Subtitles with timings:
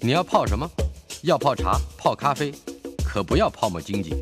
[0.00, 0.70] 你要泡什么？
[1.22, 2.52] 要泡茶、泡咖啡，
[3.04, 4.14] 可不要泡沫经济；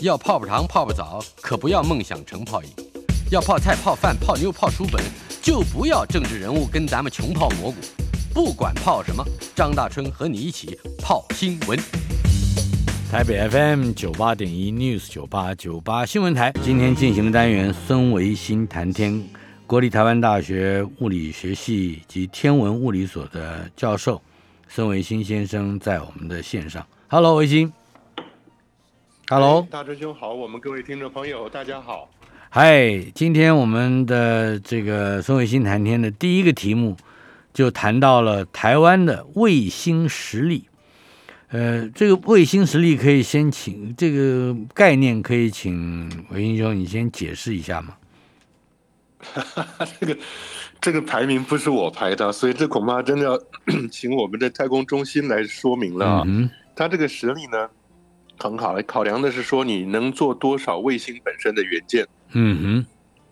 [0.00, 2.70] 要泡泡糖、泡泡澡，可不要梦想成泡影；
[3.30, 5.04] 要泡菜、泡饭、泡妞、泡书本，
[5.42, 7.76] 就不要政治人物跟咱们穷泡蘑菇。
[8.32, 9.22] 不管泡什么，
[9.54, 11.78] 张大春和你一起泡新闻。
[13.10, 19.22] 台北 FM 九八点一 News 九八九八新闻台，今天进行的单元孙维新谈天，
[19.66, 24.20] 国立台湾大学物理学系及天文物理所的教授
[24.68, 26.86] 孙维新先生在我们的线上。
[27.08, 27.72] Hello，维新。
[29.28, 32.10] Hello，大师兄好，我们各位听众朋友大家好。
[32.50, 36.96] 嗨，今天我们的这个孙维新谈天的第一个题目
[37.52, 40.68] 就谈到了台湾的卫星实力。
[41.48, 47.96] 呃，这个卫星实力可以先请这个概念，可以请韦英兄你先解释一下吗？
[50.00, 50.16] 这个
[50.84, 53.40] 这个排名不是我排的，所以这恐怕真的要
[53.90, 56.22] 请我们的太空中心来说明了啊。
[56.26, 57.70] 嗯它这个实力呢，
[58.38, 62.06] 很好，考量的是说你能做多少卫星本身的元件。
[62.32, 62.86] 嗯哼，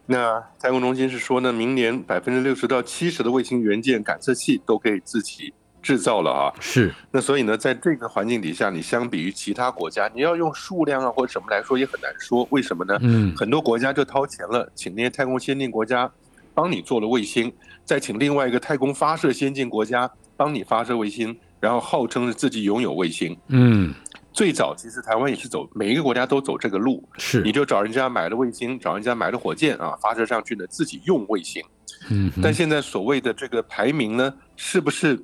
[0.07, 6.55] 那太空中心是说呢，明年百分之六十到七十的卫星元件感测器都可以自己制造了啊。
[6.59, 12.49] 是，那所以呢，在这个环境底下，你相比于其他国家，你要用数量啊或者什么来说也很难说。
[12.51, 12.97] 为什么呢？
[13.03, 16.11] 嗯很多国家就掏钱了，请那些太空先进国家
[16.55, 17.53] 帮你做了卫星，
[17.85, 23.37] 再请另外一个太空发射先进国家帮你发射卫星，然后号称是自己拥有卫星。
[23.49, 23.95] 嗯
[24.33, 31.63] 最早其实台湾也是走，每一个国家都走这个路，是你，就找人家买了卫星，找人家买了火箭啊，发射上去呢，自己用卫星。
[32.09, 35.23] 嗯但现在所谓的这个排名呢，是不是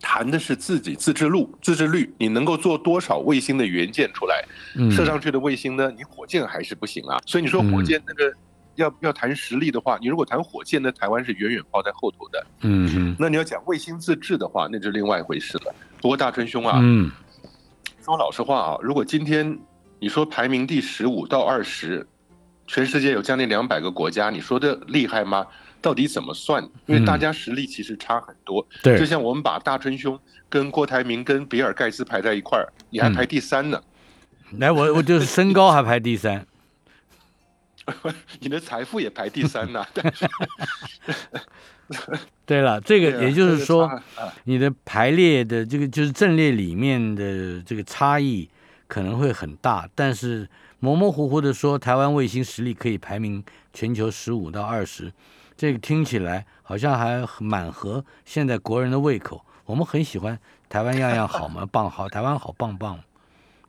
[0.00, 2.10] 谈的是自己自制路、自制率？
[2.16, 4.42] 你能够做多少卫星的元件出来？
[4.76, 7.20] 嗯射上去的卫星呢，你火箭还是不行啊。
[7.26, 8.32] 所以你说火箭那个
[8.76, 12.46] 要要谈实力的话，你如果谈火箭那，台湾是远远抛在后头的。
[12.60, 15.74] 嗯哼那你要讲卫星自制的话，那就另外一回事了。
[16.00, 17.10] 不过大春兄啊，嗯
[18.04, 19.58] 说老实话啊，如果今天
[20.00, 22.06] 你说排名第十五到二十，
[22.66, 25.46] 全世界有将近两百个国家，你说的厉害吗？
[25.80, 26.62] 到底怎么算？
[26.86, 28.64] 因为大家实力其实差很多。
[28.82, 30.18] 对就像我们把大春兄
[30.48, 33.80] 跟郭台铭跟比尔盖茨排在一块儿，你还排第三呢。
[34.58, 36.46] 来我我就是身高还排第三，
[38.40, 40.26] 你的财富也排第三呐、 但是
[42.46, 43.90] 对了，这个也就是说
[44.44, 48.48] 你的排列的这个就是阵列里面的这个差异
[48.86, 50.48] 可能会很大，但是
[50.78, 55.12] 模模糊糊的说台湾卫星实力可以排名全球十五到二十，
[55.56, 59.44] 这个听起来好像还蛮合现在国人的胃口。
[59.64, 60.38] 我们很喜欢
[60.68, 62.98] 台湾样样好嘛，棒好，台湾好棒棒，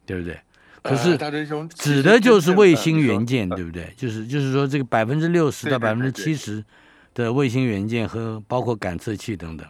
[0.06, 0.40] 对不对？
[0.83, 1.17] 可是
[1.75, 3.94] 指的就是卫星元元件，对不对？
[3.95, 6.63] 就是就是说这个百分之六十到百分之七十
[7.13, 9.66] 的卫星元件和包括感测器等等。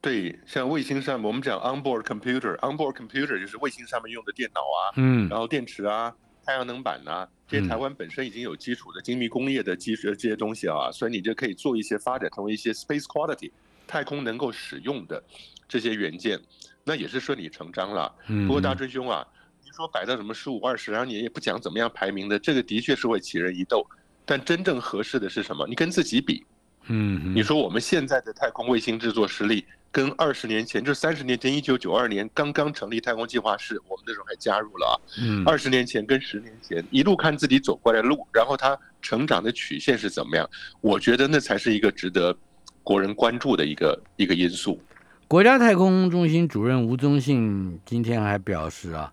[0.00, 6.12] 对，像卫星上我们讲 onboard computer，onboard computer 就是卫星上面用的电脑啊，嗯然后电池啊、
[6.44, 13.50] 太阳能板呐、这些嗯台湾本身已经有基础的精密工业的技术这些东西啊，所以你就可以做一些发展成为一些 space quality
[13.86, 15.22] 太空能够使用的
[15.68, 16.40] 这些元件，
[16.82, 18.12] 那也是顺理成章了。
[18.28, 19.32] 嗯，不过大春兄啊，你
[19.72, 23.86] 说摆到什么十五二十，然后你也不讲怎么样排名的，这个的确是会起人一斗。
[24.24, 25.66] 但真正合适的是什么？
[25.66, 26.44] 你跟自己比，
[26.86, 34.94] 嗯，你说我们现在的太空卫星制作实力，跟二十年前，就三十年前，一九九二年刚刚成立太空计划室，我们那时候还加入了啊。
[35.20, 40.48] 嗯二十年前跟十年前，一路看自己走过来的路，然后它成长的曲线是怎么样？
[40.80, 42.36] 我觉得那才是一个值得
[42.84, 44.80] 国人关注的一个一个因素。
[45.26, 49.12] 国家太空中心主任吴宗信今天还表示啊，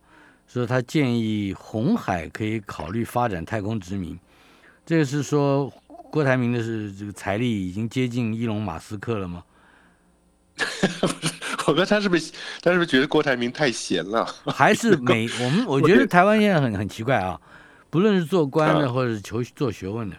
[0.52, 4.20] 说他建议红海可以考虑发展太空殖民。
[4.86, 5.72] 这个是说
[6.12, 9.44] 郭台铭的是这个财力已经接近伊隆马斯克了吗？
[11.68, 14.26] 我哥他是不是他是不是觉得郭台铭太闲了？
[14.52, 17.40] 还是美 我们我觉得台湾现在很很奇怪啊，
[17.92, 20.18] 不论是做官的啊或者是求做学问的，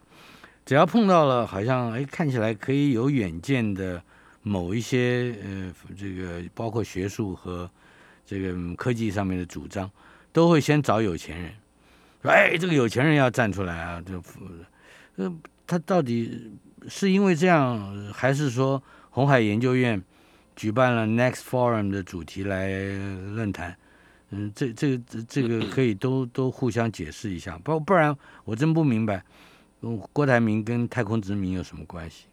[0.65, 4.01] 只要碰到了好像哎看起来可以有远见的
[4.43, 7.69] 某一些呃这个包括学术和
[8.25, 9.91] 这个嗯科技上面的主张，
[10.33, 11.53] 都会先找有钱人，
[12.23, 14.23] 说哎这个有钱人要站出来啊，这
[15.17, 15.33] 呃
[15.67, 16.53] 他到底
[16.89, 20.03] 是因为这样，还是说红海研究院
[20.57, 22.69] 举办了 Next Forum 的主题来
[23.35, 23.77] 论坛？
[24.31, 29.25] 嗯，这这这这个可以都 都互相解释一下，不不然我真不明白，
[29.81, 32.27] 嗯郭台铭跟太空殖民有什么关系？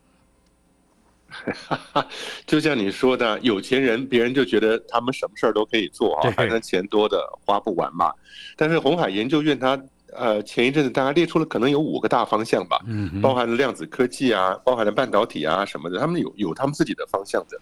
[2.48, 8.12] 就像你说的，有钱人别人就觉得他们什么事儿都可以做啊，反正钱多的花不完嘛。
[8.56, 9.80] 但是红海研究院它
[10.14, 17.60] 呃前一阵子大家列出了可能有五个大方向吧，嗯，包含了量子科技啊，包含了半导体啊什么的，他们有有他们自己的方向的。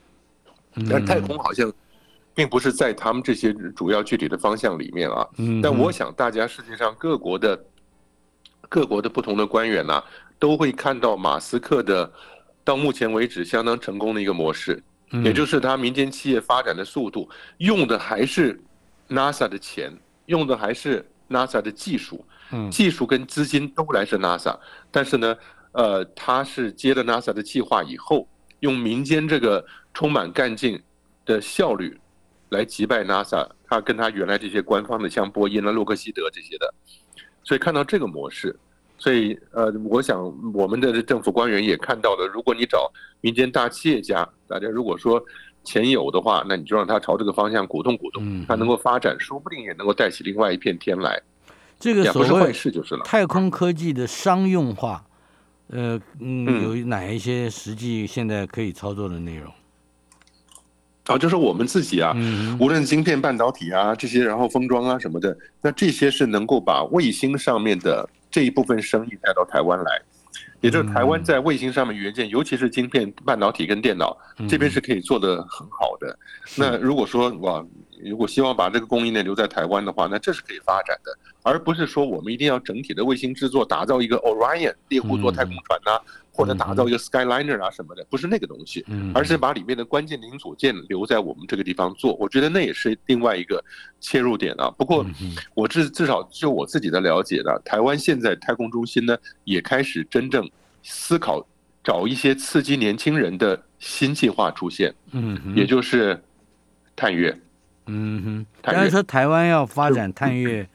[0.90, 1.72] 但是太空好像
[2.34, 5.28] 并不是在他们这些主要具体的方向里面啊。
[5.38, 7.58] 嗯，但我想大家世界上各国的
[8.68, 10.04] 各国的不同的官员呢、
[10.38, 12.12] 都会看到马斯克的
[12.66, 14.82] 到目前为止相当成功的一个模式，
[15.12, 17.30] 嗯也就是他民间企业发展的速度，
[17.60, 18.60] 用的还是
[19.08, 19.96] NASA 的钱，
[20.26, 24.60] 用的还是 NASA 的技术，嗯技术跟资金都来自 NASA，
[24.92, 25.38] 但是呢，
[25.74, 28.28] 呃，他是接了 NASA 的计划以后，
[28.62, 29.64] 用民间这个
[29.94, 30.82] 充满干劲
[31.24, 31.96] 的效率
[32.50, 36.74] 来击败 NASA，他跟他原来这些官方的像波音啊、洛克希德这些的，
[37.44, 38.58] 所以看到这个模式。
[38.98, 45.24] 所以，呃，我想我们的政府官员也看到了，如果你找民间大企业家，大家如果说
[45.64, 51.22] 钱有的话，那你就让他朝这个方向鼓动鼓动嗯，他能够发展，说不定也能够带起另外一片天来，
[51.80, 53.04] 这个所谓事就是了。
[53.04, 55.04] 太空科技的商用化，
[55.68, 59.52] 呃嗯，嗯有哪一些实际现在可以操作的内容？
[61.08, 70.02] 啊，就是我们自己啊，嗯无论晶片、半导体啊这些，然后封装啊什么的，那这些是能够把卫星上面的这一部分生意带到台湾来，
[70.60, 74.18] 也就是台湾在卫星上面元件，尤其是晶片、半导体跟电脑
[74.50, 76.20] 这边是可以做得很好的。
[76.58, 77.66] 那如果说哇，
[78.04, 85.98] 如果希望把这个供应链留在台湾的话，那这是可以发展的，而不是说我们一定要整体的卫星制作，打造一个 Orion 猎户座太空船呐、
[86.36, 88.84] 或者打造一个 Skyliner 啊什么的，不是那个东西。
[88.88, 93.64] 嗯，而是把里面的关键零组件留在我们这个地方做，我觉得那也是另外一个
[94.02, 94.70] 切入点啊。
[94.78, 100.50] 不过嗯我至至少就我自己的了解呢，台湾现在太空中心呢也开始真正
[100.84, 101.46] 思考
[101.82, 106.22] 找一些刺激年轻人的新计划出现，嗯，也就是
[106.96, 107.38] 探月。
[107.88, 110.68] 嗯哼，探月但是说台湾要发展探月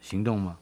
[0.00, 0.58] 行动吗？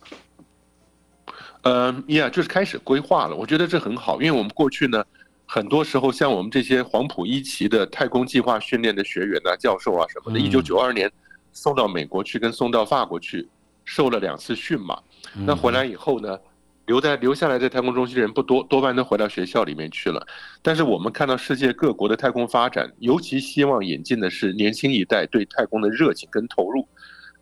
[1.65, 5.03] 呃，呀，就是开始规划了，我觉得这很好，因为我们过去呢，
[5.47, 11.11] 很多时候像我们这些黄埔一期的太空计划训练的学员啊、教授啊什么的，嗯一九九二年
[11.53, 13.49] 送到美国去，跟送到法国去，
[13.85, 14.99] 受了两次训嘛。
[15.37, 16.39] 嗯那回来以后呢，
[16.85, 20.27] 留在留下来在太空中心的人不多，多半都回到学校里面去了。
[20.61, 26.87] 但是我们看到世界各国的太空发展，尤其希望引进的是年轻一代对太空的热情跟投入。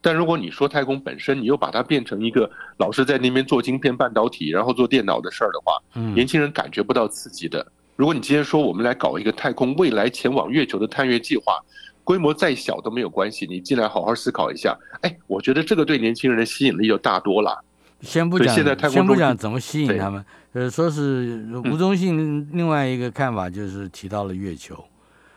[0.03, 7.65] 但如果你说太空本身，你又把它变成一个老是在那边做晶片、半导体，然后做电脑的事儿的话，嗯年轻人感觉不到刺激的。
[7.95, 11.59] 如果你今天说我们来搞一个太空未来前往月球的探月计划，
[12.03, 17.63] 规模再小都没有关系，你进来好好思考一下，哎，我觉得这个对年轻人的吸引力就大多了。
[18.01, 18.53] 先不讲，
[18.91, 24.83] 先不讲怎么吸引他们，呃，说是吴宗信另外一个看法就是提到了月球，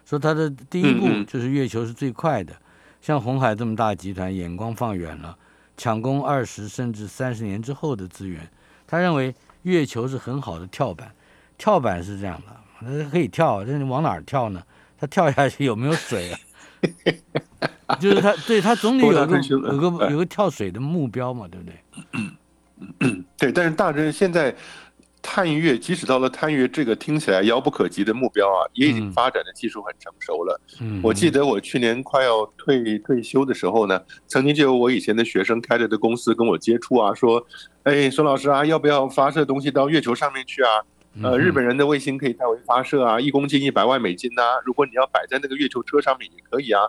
[0.04, 2.54] 说他的第一步就是月球是最快的，
[3.06, 5.38] 像红海这么大集团眼光放远了，
[5.78, 8.50] 抢攻二十甚至三十年之后的资源，
[8.88, 11.12] 他认为月球是很好的跳板，
[11.56, 14.64] 跳板是这样的，它可以跳，但是往哪儿跳呢？
[14.98, 16.40] 它跳下去有没有水啊？
[18.02, 23.22] 就是他对他总得有个有个有个跳水的目标嘛，对不对？
[23.38, 24.56] 对，但是大致现在
[25.28, 30.62] 探月，即使到了探月这个听起来遥不可及的目标啊，也已经嗯发展的技术很成熟了。
[30.80, 37.44] 嗯，我记得我去年快要退退休的时候呢，曾经就有我以前的学生开着的公司跟我接触啊，说，
[37.84, 40.70] 哎，孙老师啊，要不要发射东西到月球上面去啊？
[41.24, 46.84] 呃，嗯日本人的卫星可以代为发射啊，一公斤一百万美金呐、如果你要摆在那个月球车上面也可以啊。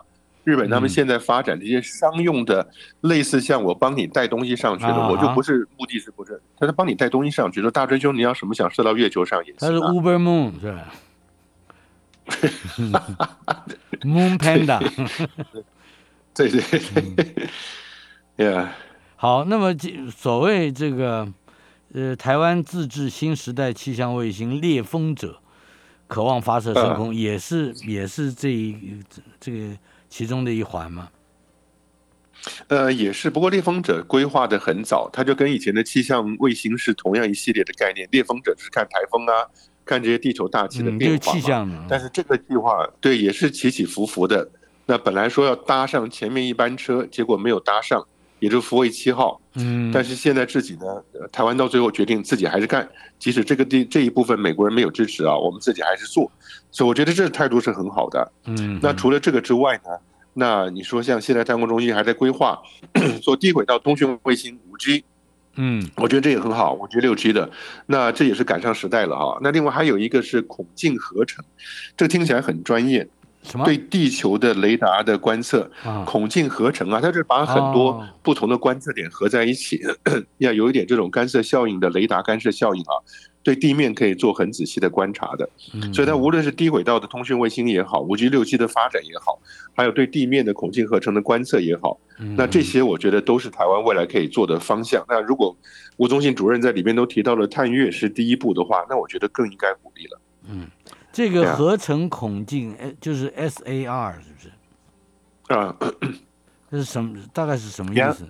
[0.47, 2.65] 日本他们嗯现在发展这些商用的，
[3.01, 6.41] 类似像我帮你带东西上去的，啊我就不是目的是不是？
[6.57, 9.93] 他是帮你带东西上去，说大追兄你要什么想射到月球上也它是他是。
[9.93, 10.93] Uber Moon 是吧
[14.03, 14.79] ？Moon Panda。
[16.33, 16.61] 对对
[18.37, 18.73] 对，呀，
[19.17, 21.27] 好，那么这所谓这个
[21.93, 25.41] 呃台湾自制新时代气象卫星猎风者，
[26.07, 29.03] 渴望发射升空，也是也是这一
[29.41, 29.75] 这个
[30.09, 31.09] 其中的一环吗。
[32.67, 38.07] 呃，也是，不过猎风者规划的很早，它就跟以前的气象卫星是同样一系列的概念。
[38.11, 39.45] 猎风者是看台风啊，
[39.83, 41.67] 看这些地球大气的嗯，变化。
[41.89, 44.49] 但是这个计划对也是起起伏伏的。
[44.85, 48.07] 那本来说要搭上前面一班车，结果没有搭上，
[48.39, 49.39] 也就是福卫七号。
[49.55, 56.31] 嗯，但是现在自己呢，呃台湾到最后决定自己还是干，即使这个地这一部分美国人没有支持啊，我们自己还是做。
[56.71, 58.31] 所以我觉得这个态度是很好的。
[58.45, 59.89] 嗯，那除了这个之外呢，
[60.33, 62.61] 那你说像现在太空中心还在规划
[63.21, 65.03] 做低轨道通讯卫星五 G，
[65.55, 67.49] 嗯我觉得这也很好，五 G 六 G 的，
[67.87, 69.39] 那这也是赶上时代了哈。
[69.41, 71.43] 那另外还有一个是孔径合成，
[71.95, 73.07] 这个听起来很专业，
[73.47, 76.03] 什么对地球的雷达的观测，啊？
[76.05, 79.81] 孔径合成啊，它是把很多哦不同的观测点合在一起，
[80.39, 82.93] 要有一点这种干涉效应的雷达干涉效应啊，
[83.41, 85.49] 对地面可以做很仔细的观察的。
[85.73, 89.39] 嗯所以它无论是低轨道的通讯卫星也好，五 G、六 G 的发展也好，
[89.73, 95.03] 还有对地面的孔径合成的观测也好，嗯那这些我觉得都是台湾未来可以做的方向。
[95.07, 95.55] 那如果
[95.95, 100.19] 吴宗信主任在里面都提到了探月是第一步的话，那我觉得更应该鼓励了。
[101.17, 104.51] 这个合成孔径，哎，就是 SAR 是不是？
[105.51, 105.75] 啊、
[106.69, 107.17] 这是什么？
[107.33, 108.23] 大概是什么意思？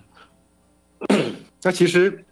[1.64, 2.24] 那 其实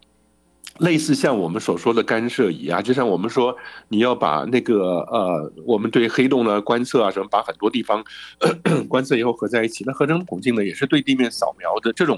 [0.77, 3.53] 类似像我们所说的干涉仪啊，就像我们说
[3.89, 8.01] 你要把那个呃，我们对黑洞的观测啊什么，把很多地方
[8.87, 12.17] 观测以后合在一起，那合成孔径呢也是对地面扫描的这种。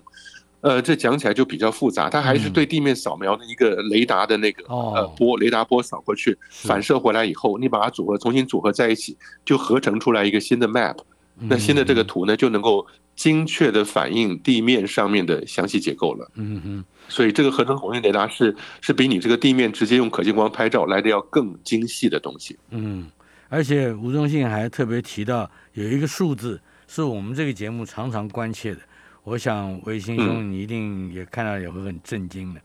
[0.62, 10.98] 呃，这讲起来就比较复杂，它还是对地面扫描的一个雷达的那个、哦呃波，雷达波扫过去，反射回来以后，你把它组合重新组合在一起，就合成出来一个新的 map。
[11.40, 12.84] 那新的这个图呢，就能够
[13.16, 16.32] 精确的反映地面上面的详细结构了。
[16.34, 22.58] 嗯嗯，所以这个合成孔径雷达是是比你这个地面直接用可见光拍照来的要更精细的东西。
[22.72, 23.06] 嗯，
[23.50, 28.80] 而且吴宗信还特别提到有一个数字是我们这个节目常常关切的，
[29.28, 32.62] 我想维新兄你一定也看到也会很震惊的。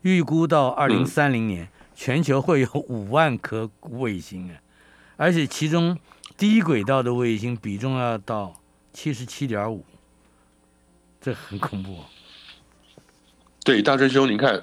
[0.00, 4.56] 预估到二零三零年，全球会有五万颗卫星啊，
[5.18, 5.98] 而且其中
[6.38, 8.54] 低轨道的卫星比重要到
[8.94, 9.84] 七十七点五，
[11.20, 12.04] 这很恐怖、哦。
[13.62, 14.58] 对，大真兄，你看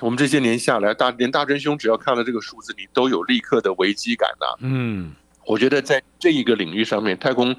[0.00, 5.14] 我们这些年下来，大连大真兄只要看了这个数字，你都有立刻的危机感呐、嗯
[5.48, 7.56] 我觉得在这一个领域上面，太空、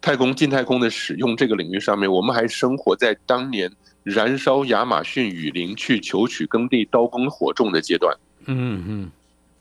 [0.00, 3.70] 太空、近太空的使用这个领域上面，我们还生活在当年
[4.02, 8.12] 燃烧亚马逊雨林去求取耕地刀耕火种的阶段。
[8.46, 9.10] 嗯嗯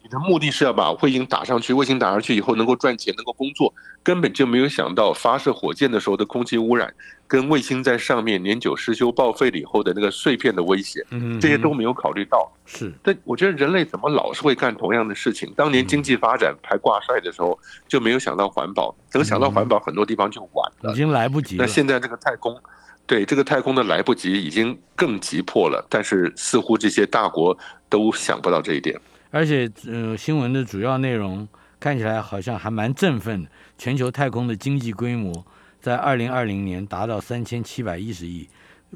[0.09, 6.91] 你的目的是要把卫星打上去，卫星打上去以后能够赚钱，能够工作，根本就没有想到发射火箭的时候的空气污染，
[7.27, 12.51] 跟卫星在上面年久失修报废了以后的那个碎片的威胁，嗯，这些都没有考虑到。
[12.65, 15.53] 是但我觉得人类怎么老是会干同样的事情？
[15.55, 20.95] 当年经济发展排挂帅的时候，就没有想到环保，等想到环保，很多地方就晚了已。
[20.95, 21.71] 经来不及了那。
[21.71, 22.59] 现在这个太空，
[23.05, 25.85] 对这个太空的来不及，已经更急迫了。
[25.87, 27.55] 但是似乎这些大国
[27.87, 28.99] 都想不到这一点。
[29.31, 31.47] 而且，呃，新闻的主要内容
[31.79, 33.49] 看起来好像还蛮振奋的。
[33.77, 35.45] 全球太空的经济规模
[35.79, 38.49] 在二零二零年达到三千七百一十亿，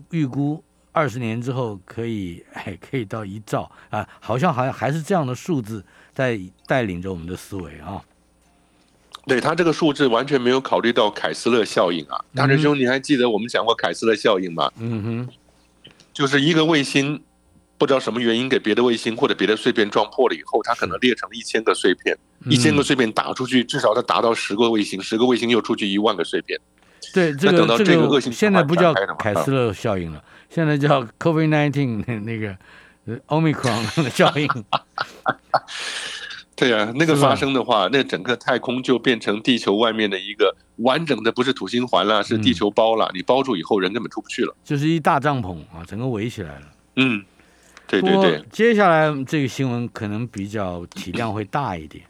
[0.10, 8.04] 预估二十年之后可以，哎，可以到一兆啊，好像好像还是这样的数字在带领着我们的思维啊。
[9.25, 14.70] 对他这个数字完全没有考虑到凯斯勒效应啊，大师兄，你还记得我们讲过凯斯勒效应吗？
[14.78, 15.30] 嗯哼，
[16.12, 17.24] 就是一个卫星
[17.84, 26.58] 不知道什么原因给别的卫星或者别的碎片撞破了以后，它可能裂成了一千个碎片，一千个碎片打出去，至少它达到十个卫星，十个卫星又出去一万个碎片。
[27.13, 32.58] 对，这那等到个这个恶性循现在不叫凯斯勒效应了，现在叫 COVID nineteen 那个
[33.06, 34.48] 呃 Omicron 的 效应。
[36.56, 43.12] 对呀、那个发生的话，那整个太空就变成地球外面的一个完整的，不是土星环了，是地球包了。
[43.13, 44.56] 你包住以后，人根本出不去了。
[44.63, 46.68] 就是一大帐篷啊，整个围起来了。
[46.96, 47.25] 嗯，
[48.02, 52.06] 对对对，接下来这个新闻可能比较体量会大一点。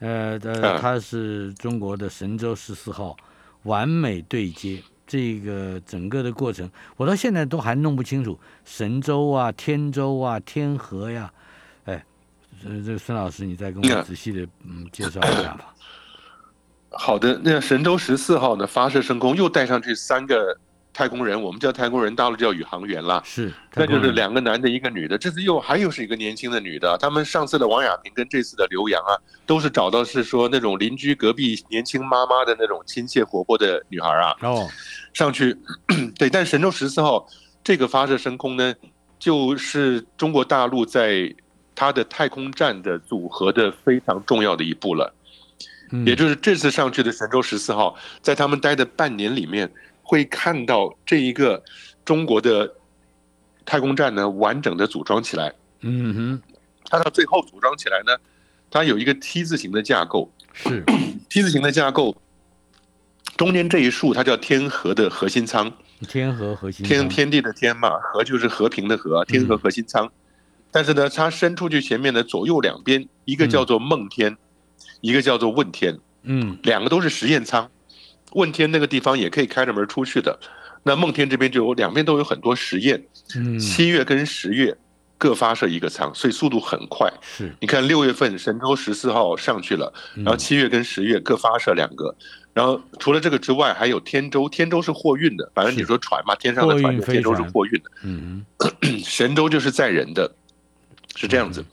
[0.00, 3.16] 呃呃，嗯它是中国的神舟十四号
[3.62, 11.32] 完美对接，这个整个的过程，我到现在都还弄不清楚神舟啊、天舟啊、天河呀，
[11.84, 12.04] 哎，
[12.64, 15.72] 呃，这个孙老师你再跟我嗯仔细的嗯介绍一下吧。
[16.90, 17.40] 好的。
[17.44, 20.58] 那神舟十四号呢，发射升空又带上去三个
[21.02, 23.20] 太空人，我们叫太空人，大陆叫宇航员啦。
[23.24, 25.18] 是，那就是两个男的，一个女的。
[25.18, 26.96] 这次又还又是一个年轻的女的。
[26.98, 34.68] 他们上次的王亚平跟这次的刘洋啊，都是找到是说那种邻居隔壁年轻妈妈的那种亲切活泼的女孩啊，哦，
[35.12, 35.56] 上去。
[36.16, 37.26] 对，但神舟十四号
[37.64, 38.72] 这个发射升空呢，
[39.18, 41.34] 就是中国大陆在
[41.74, 45.12] 它的太空站的组合的非常重要的一步了。
[45.94, 49.70] 嗯也就是这次上去的神舟十四号，在他们待的半年里面，
[50.02, 51.62] 会看到这一个
[52.04, 52.74] 中国的
[53.64, 55.52] 太空站呢完整的组装起来。
[55.80, 56.42] 嗯哼，
[56.84, 58.16] 它到最后组装起来呢，
[58.70, 60.84] 它有一个 T 字形的架构是，，
[61.28, 62.16] T 字形的架构
[63.36, 65.72] 中间这一竖它叫天河的核心舱，
[66.06, 70.10] 天河核心天天地的天嘛，和就是和平的和，天河核心舱。
[70.70, 74.36] 但是呢，它伸出去前面的左右两边，一个叫做梦天，
[75.00, 75.98] 一个叫做问天。
[76.24, 77.68] 嗯两个都是实验舱。
[78.34, 80.38] 问天那个地方也可以开着门出去的，
[80.82, 83.04] 那梦天这边就有两边都有很多实验，
[83.36, 83.58] 嗯。
[83.58, 84.76] 七月跟十月
[85.18, 87.12] 各发射一个舱，所以速度很快。
[87.22, 92.14] 是，你看六月份神舟十四号上去了，然然后七月跟十月各发射两个，
[92.52, 98.44] 然后除了这个之外，还有天舟，天舟是货运的，反正你说船嘛，天上的船，天舟是货运的，嗯。
[99.04, 100.34] 神舟就是载人的，
[101.14, 101.64] 是这样子。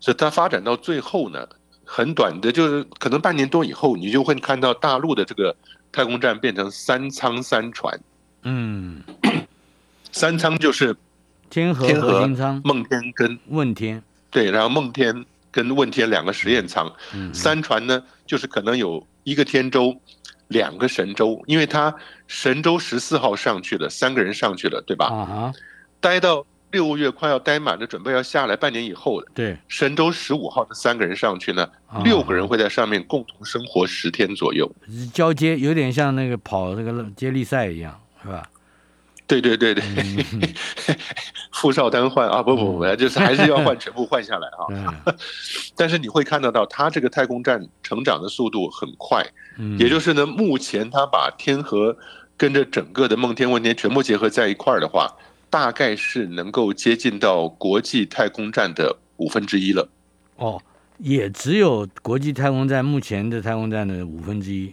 [0.00, 1.48] 所以它发展到最后呢，
[1.90, 5.56] 很短的，就是可能半年多以后，你就会看到大陆的这个
[5.90, 7.98] 太空站变成三舱三船。
[8.42, 9.02] 嗯，
[10.12, 10.94] 三舱就是
[11.48, 12.28] 天河天河
[12.62, 19.98] 梦天跟问天，对，然后梦天跟问天两个实验舱，嗯，三船呢就是可能有一个天舟，
[20.48, 21.92] 两个神舟，因为它
[22.26, 25.06] 神舟十四号上去了，三个人上去了，对吧？
[25.06, 25.52] 啊哈，
[26.00, 34.70] 待到六月快要待满了，准备要下来，半年以后的对，神舟十五号的三个人上去呢，啊六个人会在上面共同生活十天左右。
[35.12, 38.48] 交接有点像那个跑那个接力赛一样，是吧？
[39.26, 40.42] 对对对对，嗯
[41.52, 44.64] 傅少丹换啊，不不不，就是还是要换，全部换下来啊。
[44.70, 45.14] 嗯
[45.76, 49.22] 但是你会看得到，它这个太空站成长的速度很快，
[49.58, 51.94] 嗯，也就是呢，目前它把天河
[52.38, 55.14] 跟着整个的梦天问天全部结合在一块儿的话，
[55.50, 59.88] 大概是能够接近到国际太空站的五分之一了。
[60.36, 60.60] 哦，
[60.98, 64.72] 也只有国际太空站目前的太空站的五分之一。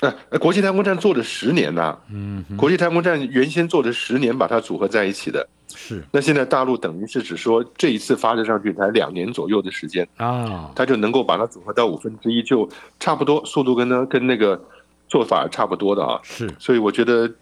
[0.00, 5.48] 呃，国际太空站做了十年呐、嗯，国际太空站原先做了十年，把它组合在一起的。
[5.74, 12.68] 是那现在大陆等于是只说这一次发射上去才两年左右的时间，啊，它就能够把它组合到五分之一，就
[12.98, 14.60] 差不多速度跟呢跟那个
[15.08, 16.18] 做法差不多的啊。
[16.24, 17.32] 是所以我觉得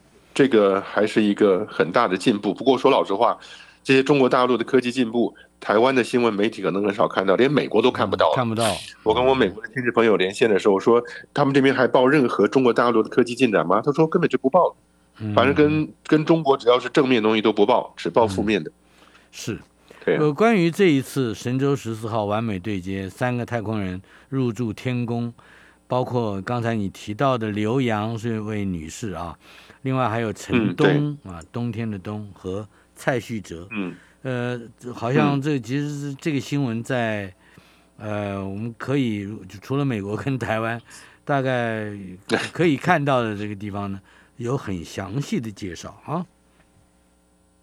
[0.41, 2.55] 这个还是一个很大的进步。
[2.55, 3.39] 不过说老实话，
[3.85, 8.33] 这些中国大陆的科技进步，台湾的新闻媒体可能很少看到，连美国都看不到。
[8.35, 8.65] 看不到。
[9.03, 11.05] 我跟我美国的亲戚朋友连线的时候说，
[11.35, 13.83] 他们这边还报任何中国大陆的科技进展吗？
[13.85, 14.75] 他说根本就不报，
[15.19, 18.73] 嗯反正跟跟中国只要是正面东西都不报，只报负面的。
[19.31, 19.59] 是。
[20.07, 25.35] 呃，关于这一次神舟十四号完美对接，三个太空人入驻天宫，
[25.87, 29.37] 包括刚才你提到的刘洋是一位女士啊，
[29.83, 30.95] 另外还有陈嗯对。
[30.95, 34.61] 冬、啊，冬天的冬和蔡旭哲，嗯，呃，
[34.93, 37.33] 好像这其实是这个新闻在，
[37.97, 40.81] 呃，我们可以就除了美国跟台湾，
[41.25, 41.93] 大概
[42.53, 44.01] 可以看到的这个地方呢，
[44.37, 46.27] 有很详细的介绍啊。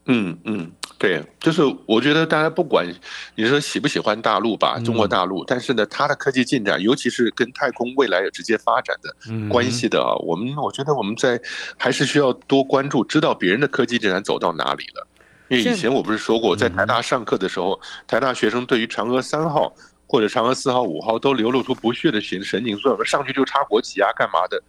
[0.07, 2.87] 嗯嗯，对，就是我觉得大家不管
[3.35, 11.39] 你说喜不喜欢大陆吧，中国大陆，但是呢，它的科技进展，尤其是跟太空未来有直接发展的嗯，关系的啊，我们我觉得我们在
[11.77, 15.07] 还是需要多关注，知道别人的科技进展走到哪里了。
[15.49, 19.73] 因为以前我不是说过，在台大上课的时候，台大学生对于嫦娥三号
[20.05, 24.61] 或者嫦娥四号、五号都流露出不屑的神神情，说上去就插国旗啊，干嘛的？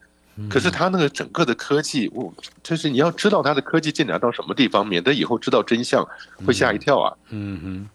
[0.48, 6.06] 可是他那个整个的科技，我就是你要知道他的科技进展到什么地方，免得以后知道真相
[6.46, 7.16] 会吓一跳啊。
[7.30, 7.88] 嗯哼，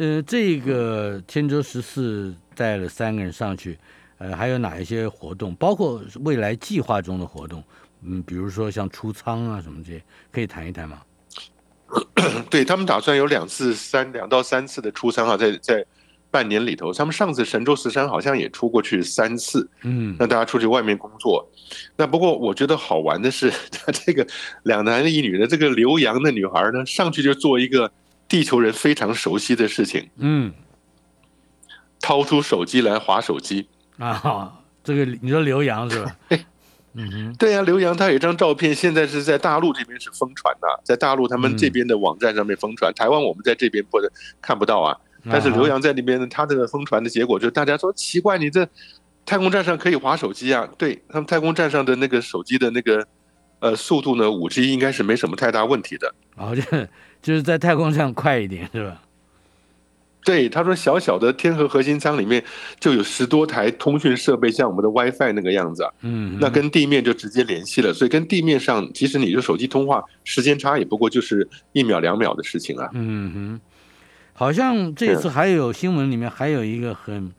[0.00, 3.78] 呃，这个天舟十四带了三个人上去，
[4.18, 5.54] 呃，还有哪一些活动？
[5.56, 7.62] 包括未来计划中的活动，
[8.02, 11.02] 嗯，比如说像出舱啊什么这些，可以谈一谈吗？
[12.50, 15.84] 对他们打算有两次三两到三次的出舱啊，在在
[16.36, 21.48] 半年里头，他们上次神舟十三好像也出过去三次，嗯让大家出去外面工作。
[21.96, 24.26] 那不过我觉得好玩的是， 他这个
[24.64, 27.90] 两男一女的这个留洋的女孩呢，上去就做一个
[28.28, 30.52] 地球人非常熟悉的事情，嗯
[32.02, 33.66] 掏出手机来划手机。
[33.96, 34.52] 啊，
[34.84, 36.16] 这个你说刘洋是吧？
[36.98, 43.98] 嗯哼，对呀、刘洋他有一张照片，现在是在大陆这边是疯传的，在大陆他们这边的网站上面疯传，台湾我们在这边不
[44.42, 44.96] 看不到啊。
[45.30, 48.68] 但是刘洋在那边，他这个疯传的结果就是大家说奇怪，你这
[49.24, 50.68] 太空站上可以划手机啊？
[50.78, 53.06] 对他们太空站上的那个手机的那个
[53.58, 56.14] 呃速度呢，五 G 应该是没什么太大问题的。
[56.36, 56.62] 然后就
[57.22, 59.02] 就是在太空上快一点是吧？
[60.24, 62.42] 对，他说小小的天河核心舱里面
[62.80, 72.90] 就有十多台通讯设备，像我们的 WiFi 那个样子啊，嗯，那跟地面就直接联系了，所以跟地面上，即使你就手机通话，时间差也不过就是一秒两秒的事情啊。
[72.94, 73.60] 嗯哼，
[74.36, 77.32] 好像这次还有新闻里面还有一个很，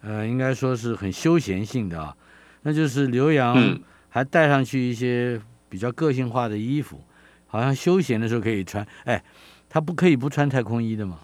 [0.00, 2.14] 呃，应该说是很休闲性的啊，
[2.62, 7.02] 那就是刘洋嗯还带上去一些比较个性化的衣服，
[7.48, 8.86] 好像休闲的时候可以穿。
[9.04, 9.24] 哎，
[9.68, 11.18] 他不可以不穿太空衣的吗？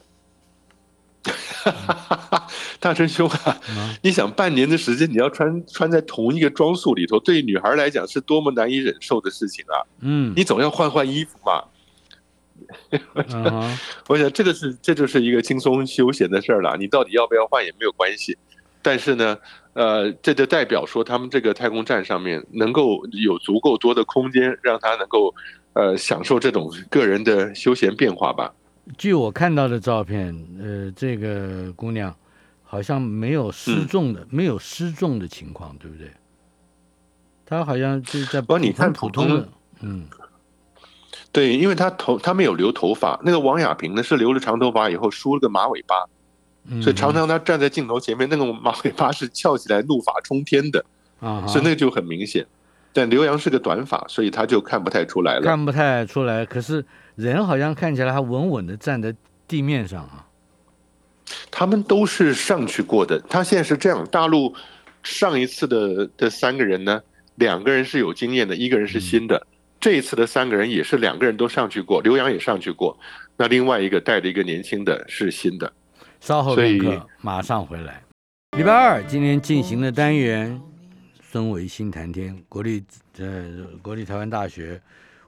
[2.80, 9.86] 大春兄啊，嗯你想半年的时间，你要穿穿在同一个装束里头，对于女孩来讲是多么难以忍受的事情啊！
[10.00, 11.62] 嗯，你总要换换衣服嘛。
[14.08, 18.36] 我想这个是这就是一个轻松休闲的事儿了，你到底要不要换也没有关系。
[18.84, 19.38] 但是呢，
[19.74, 25.32] 呃，这就代表说他们这个太空站上面能够有足够多的空间，让他能够
[25.74, 28.52] 呃享受这种个人的休闲变化吧。
[28.98, 32.12] 据我看到的照片，呃，这个姑娘
[32.64, 36.10] 好像没有嗯失重的，没有失重的情况，对不对？
[37.46, 39.48] 她好像就是在不你看普通的，
[39.82, 40.06] 嗯
[41.32, 45.96] 对，因为他头他没有留头发，那个王亚平呢是留了长头发以后梳了个马尾巴，
[46.70, 50.84] 嗯所以常常他站在镜头前面，那个马尾巴是翘起来，怒发冲天的，
[51.20, 52.46] 啊哈，所以那个就很明显。
[52.92, 55.40] 但刘洋是个短发，所以他就看不太出来了。
[55.40, 59.14] 看不太出来，可是人好像看起来还稳稳的站在
[59.48, 60.26] 地面上啊。
[61.50, 63.18] 他们都是上去过的。
[63.30, 64.54] 他现在是这样，大陆
[65.02, 67.00] 上一次的这三个人呢，
[67.36, 69.46] 两个人是有经验的，一个人是新的。
[69.82, 72.96] 这一次的三个人也是两个人都上去过，刘洋也上去过。
[73.36, 75.72] 那另外一个带着一个年轻的是新的。
[76.20, 78.00] 稍后所以片刻马上回来。
[78.56, 80.62] 礼拜二今天进行的单元，
[81.20, 82.84] 孙维新谈天，国立
[83.18, 83.44] 呃
[83.82, 84.80] 国立台湾大学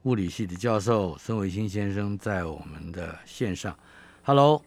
[0.04, 3.76] 物理系的教授孙维新先生在我们的线上。
[4.22, 4.62] Hello，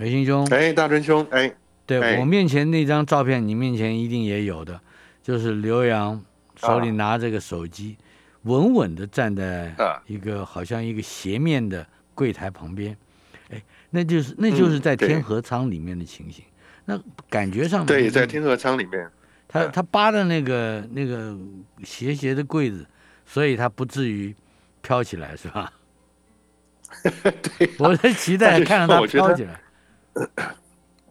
[0.00, 1.54] 维新兄，哎，大真兄，哎，
[1.86, 4.80] 对、哎我面前那张照片，你面前一定也有的，
[5.22, 6.20] 就是刘洋
[6.56, 7.96] 手里拿着个手机，
[8.42, 10.02] 稳稳的站在啊。
[10.06, 12.96] 一个好像一个斜面的柜台旁边，
[13.50, 16.44] 哎，那就是那就是在天河舱里面的情形。
[16.84, 17.00] 那
[17.30, 19.08] 感觉上对，在天河舱里面，
[19.46, 21.36] 他他扒的那个那个
[21.84, 22.84] 斜斜的柜子，
[23.24, 24.34] 所以他不至于
[24.80, 25.72] 飘起来，是吧？
[27.02, 29.60] 对我在期待看到他飘起来，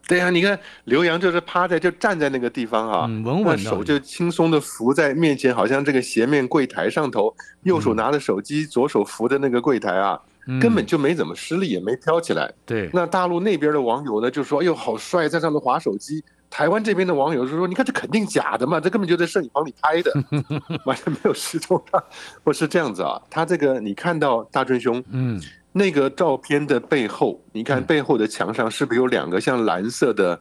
[0.08, 12.52] 对呀、你看刘洋就是趴在就站在那个地方啊，嗯，稳那稳的，手就轻松的扶在面前，好像这个斜面柜台上头，右手拿着手机，左手扶着那个柜台啊，嗯根本就没怎么施力，也没飘起来。
[12.66, 20.12] 对，那大陆那边的网友呢，就说：“哎呦，好帅，在上面划手机。”台湾这边的网友就说：“你看这肯定假的嘛，这根本就在摄影棚里拍的，
[20.84, 22.04] 完全没有失踪上。”
[22.44, 25.40] 不是这样子啊，他这个你看到大春兄嗯
[25.72, 30.40] 那个照片的背后，你看嗯背后的墙上是不是有两个像蓝色的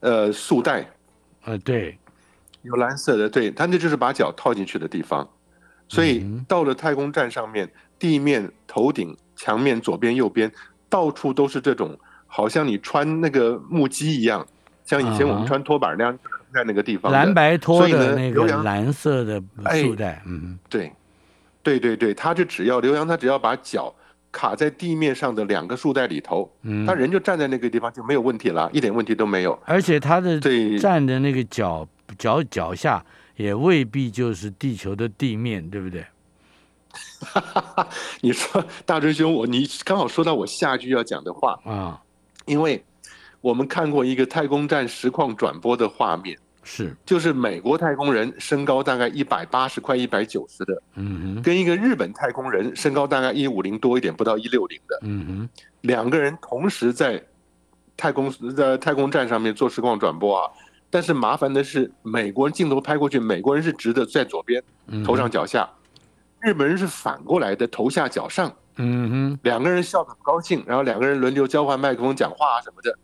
[0.00, 0.84] 呃束带？
[1.44, 1.96] 呃对，
[2.62, 5.26] 有蓝色的，对，它那就是把脚套进去的地方。
[5.88, 10.52] 所以嗯到了太空站上面，地面、头顶、墙面左边、右边，
[10.88, 14.46] 到处都是这种，好像你穿那个木屐一样，
[14.84, 16.18] 像以前我们穿拖板那样
[16.52, 17.16] 在那个地方的。
[17.16, 20.92] 蓝白拖的那个蓝色的哎束带，嗯对，
[21.62, 23.94] 对对对，他就只要刘洋，他只要把脚
[24.30, 29.58] 卡在地面上的两个束带里头，嗯，他人就站在那个地方就没有问题了，一点问题都没有。
[29.64, 31.86] 而且他的对站的那个脚
[32.18, 33.04] 脚脚下
[33.36, 36.04] 也未必就是地球的地面，对不对？
[37.20, 37.88] 哈哈哈
[38.22, 42.02] 你说大真兄，我你刚好说到我下句要讲的话，啊，
[42.46, 42.82] 因为
[43.40, 46.36] 我们看过一个太空站实况转播的画面，
[46.70, 55.48] 是，就是美国太空人身高大概一百八十快一百九十的，嗯哼，跟一个日本太空人身高大概一五零多一点，不到一六零的，嗯哼，
[55.80, 57.24] 两个人同时在
[57.96, 60.52] 太空在太空站上面做实况转播啊。
[60.90, 65.66] 但是麻烦的是，美国人镜头拍过去，美国人是直的在左边，嗯头上，脚下；
[66.42, 68.54] 日本人是反过来的，头下脚上。
[68.76, 72.96] 嗯哼，两个人笑得很高兴，然后两个人轮流交换麦克风讲话啊什么的，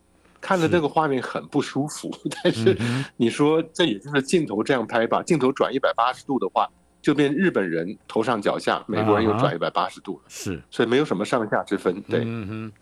[0.45, 2.15] 看着是那个画面很不舒服。
[2.31, 2.77] 但是
[3.17, 6.69] 你说这也就是镜头这样拍吧，镜头转一百八十度的话，
[7.01, 11.99] 就变日本人头上脚下，美国人又转一百八十度了，是，所以没有什么上下之分。
[12.03, 12.73] 对，嗯哼，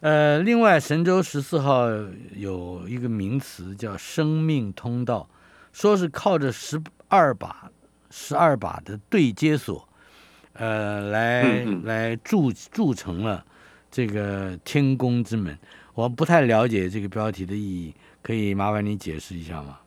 [0.00, 1.88] 呃，另外，神舟十四号
[2.36, 5.28] 有一个名词叫“生命通道”，
[5.72, 7.70] 说是靠着十二把
[8.10, 9.88] 十二把的对接锁，
[10.52, 13.44] 呃，来、来铸铸成了
[13.90, 15.56] 这个天宫之门。
[15.98, 19.80] 我不太了解这个标题的意义，可以麻烦你解释一下吗？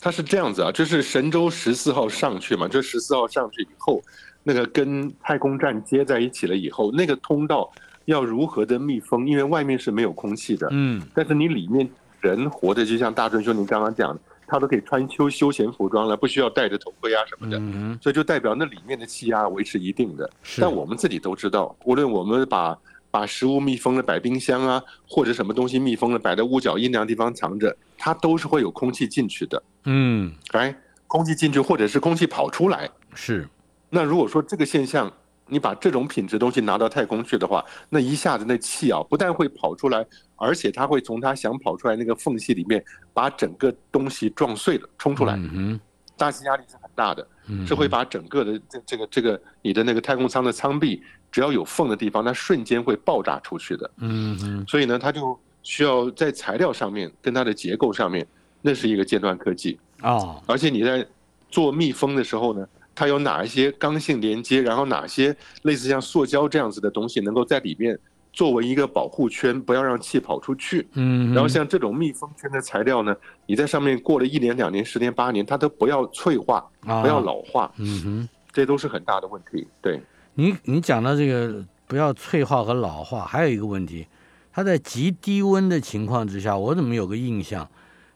[0.00, 4.02] 它是这样子啊，就是神舟十四号上去嘛，这十四号上去以后，
[4.42, 7.70] 那个跟太空站接在一起了以后，那个通道
[8.06, 9.28] 要如何的密封？
[9.28, 11.86] 因为外面是没有空气的，嗯但是你里面
[12.22, 20.30] 人活的，就像大春兄您刚刚讲的，他都可以穿休休闲服装了，不需要戴着头盔啊什么的，嗯，所以就代表那里面的气压维持一定的。
[20.56, 22.74] 但我们自己都知道，无论我们把
[23.14, 29.62] 把食物密封了摆冰箱啊，或者什么东西密封了摆在屋角阴凉地方藏着，它都是会有空气进去的。
[29.84, 32.90] 嗯哎，空气进去或者是空气跑出来。
[33.14, 33.48] 是，
[33.88, 35.08] 那如果说这个现象，
[35.46, 45.80] 你把这种品质东西拿到太空去的话，那一下子那气啊，不但会跑出来，而且它会从它想跑出来那个缝隙里面，把整个东西撞碎了，冲出来，嗯哼，
[46.16, 53.90] 大气压力是很大的，嗯是会把整个的这这个这个你的那个太空舱的舱壁，只要有缝的地方，它瞬间会爆炸出去的。
[53.98, 58.26] 嗯哼，所以呢，它就需要在材料上面跟它的结构上面，
[58.62, 59.78] 那是一个尖端科技。
[60.00, 61.06] 啊，而且你在
[61.50, 67.98] 做密封的时候呢，它有哪一些刚性连接，然后哪些类似像塑胶这样子的东西，能够在里面
[68.34, 70.86] 作为一个保护圈，不要让气跑出去。
[70.94, 73.14] 嗯，然后像这种密封圈的材料呢，
[73.46, 78.28] 你在上面过了一年、两年、十年、八年，它都不要脆化，啊不要老化，嗯哼。
[78.52, 79.66] 这都是很大的问题。
[79.80, 80.00] 对，
[80.34, 84.06] 你你讲到这个不要脆化和老化，还有一个问题，
[84.52, 87.68] 它在极低温的情况之下，我怎么有个印象，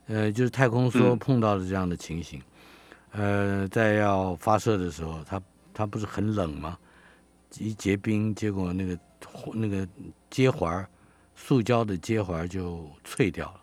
[0.06, 2.40] 呃，就是太空梭嗯碰到的这样的情形，
[3.10, 5.42] 呃，在要发射的时候，它
[5.74, 6.78] 它不是很冷吗？
[7.58, 8.96] 一结冰，结果那个
[9.54, 9.86] 那个
[10.30, 10.86] 接环，
[11.34, 13.54] 塑胶的接环就脆掉了。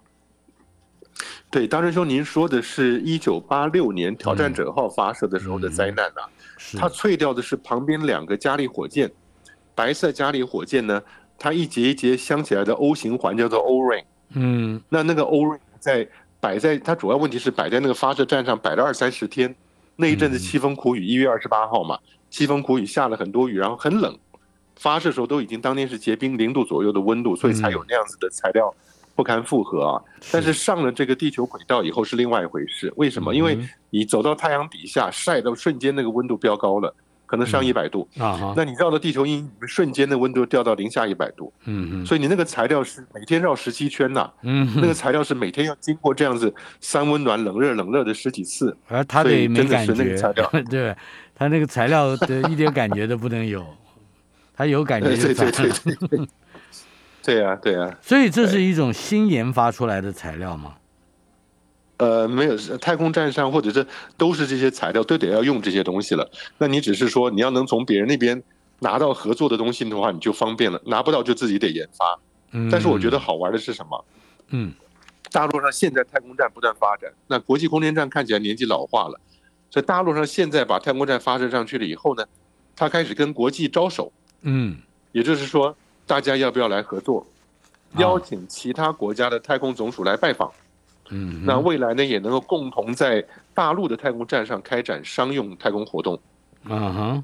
[1.49, 9.09] 对，大师兄，您说的是一九八六年挑战者号发射的时候的灾难啊，是，它脆掉的是旁边两个加力火箭，
[9.73, 11.01] 白色加力火箭呢，
[11.37, 14.81] 它一节一节镶起来的 O 型环叫做 O ring，嗯。
[14.89, 16.05] 那那个 O ring 在
[16.41, 19.55] 摆在它主要问题是摆在那个发射站上摆了二三十天，
[19.95, 21.97] 那一阵子凄风苦雨，一月二十八号嘛，
[22.29, 24.19] 凄风苦雨下了很多雨，然后很冷，
[24.75, 28.73] 发射时候都已经当天是结冰零度左右的温度，所以才有那样子的材料
[29.15, 30.01] 不堪负荷啊。
[30.31, 33.33] 但是上了这个地球轨道以后是另外一回事，为什么？
[33.33, 36.93] 因为嗯你走到太阳底下晒到瞬间那个温度飙高了，
[37.25, 38.05] 可能上一百度。
[38.19, 50.95] 啊，那你绕到地球阴瞬间的温度掉到零下一百度，嗯嗯所以你那个材料是每天绕十七圈呐、嗯那个材料是每天要经过这样子三温暖冷热冷热的十几次，而他所得没感以真的是那个觉材料， 对，
[51.33, 53.65] 它那个材料的一点感觉都不能有，
[54.55, 55.69] 他有感觉对就对对。
[55.71, 56.27] 对对，
[57.23, 60.75] 对呀对呀，所以这是一种新研发出来的材料吗？
[61.97, 63.85] 呃，没有太空站上或者是
[64.17, 66.29] 都是这些材料，都得要用这些东西了。
[66.57, 68.41] 那你只是说你要能从别人那边
[68.79, 72.19] 拿到合作的东西的话，你就方便了；拿不到就自己得研发。
[72.51, 74.05] 嗯，但是我觉得，好玩的是什么？
[74.49, 74.73] 嗯
[75.31, 79.19] 大陆上现在太空站不断发展，那国际空间站看起来年纪老化了，
[79.69, 82.23] 所以大陆上现在把太空站发射上去了以后呢，
[82.75, 84.13] 它开始跟国际招手，
[84.45, 84.77] 嗯
[85.11, 85.75] 也就是说，
[86.07, 87.25] 大家要不要来合作？
[87.93, 90.51] 啊邀请其他国家的太空总署来拜访，
[91.11, 96.19] 嗯，那未来呢也能够共同在大陆的太空站上开展商用太空活动。
[96.65, 97.23] 啊哈，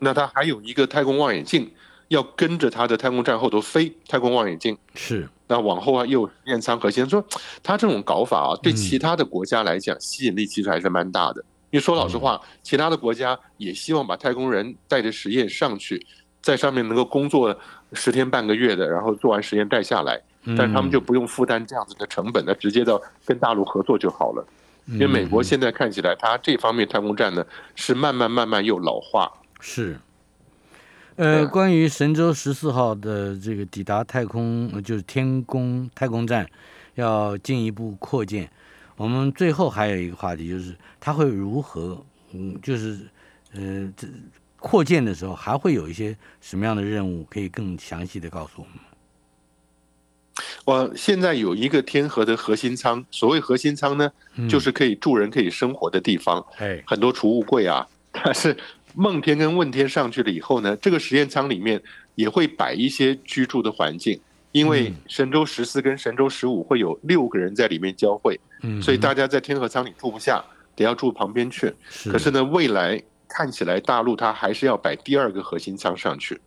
[0.00, 1.70] 那它还有一个太空望远镜，
[2.08, 3.90] 要跟着它的太空站后头飞。
[4.06, 7.08] 太空望远镜，是，那往后啊又验舱核心。
[7.08, 7.24] 说
[7.62, 11.42] 它这种搞法啊，对嗯其他的国家来讲吸引力其实还是蛮大的。
[11.70, 16.06] 因为说老实话，其他的国家也希望把太空人带着实验上去，
[16.42, 17.56] 在上面能够工作
[17.92, 20.20] 十天半个月的，然后做完实验带下来。
[20.44, 24.44] 嗯但是他们就不用负担这样子的成本，那直接到跟大陆合作就好了。
[24.86, 29.30] 因因为美国现在看起来，它这方面太空站呢是慢慢慢慢又老化。
[29.60, 29.96] 是。
[31.14, 36.44] 呃，啊关于神舟十四号的这个抵达太空，呃就是天宫太空站
[36.96, 38.50] 要进一步扩建，
[38.96, 42.98] 我们最后还有一个话题，就是它会如何，嗯，就是
[43.54, 44.08] 呃，这
[44.62, 48.74] 扩建的时候还会有一些什么样的任务，可以更详细的告诉我们？
[50.64, 57.86] 我现在有一个天河的核心舱，所谓核心舱呢，嗯就是可以住人、可以生活的地方，哎，很多储物柜啊。
[58.12, 58.56] 但是
[58.94, 61.82] 梦天跟问天上去了以后呢，这个实验舱里面
[62.14, 64.18] 也会摆一些居住的环境，
[64.52, 70.44] 因为嗯神舟十四跟神舟十五会有六个人在里面交汇，嗯，所以大家在天河舱里住不下，
[70.76, 71.74] 得要住旁边去。
[71.90, 73.02] 是可是呢，未来
[73.34, 76.40] 看起来大陆它还是要摆第二个核心舱上去。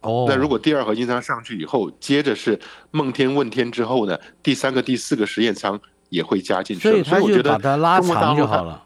[0.00, 2.58] 哦，那如果第二核心舱上去以后，接着是
[2.90, 8.82] 梦天问天之后呢，第三个、第四个实验舱也会加进去所以我觉得它就把它拉长就好了。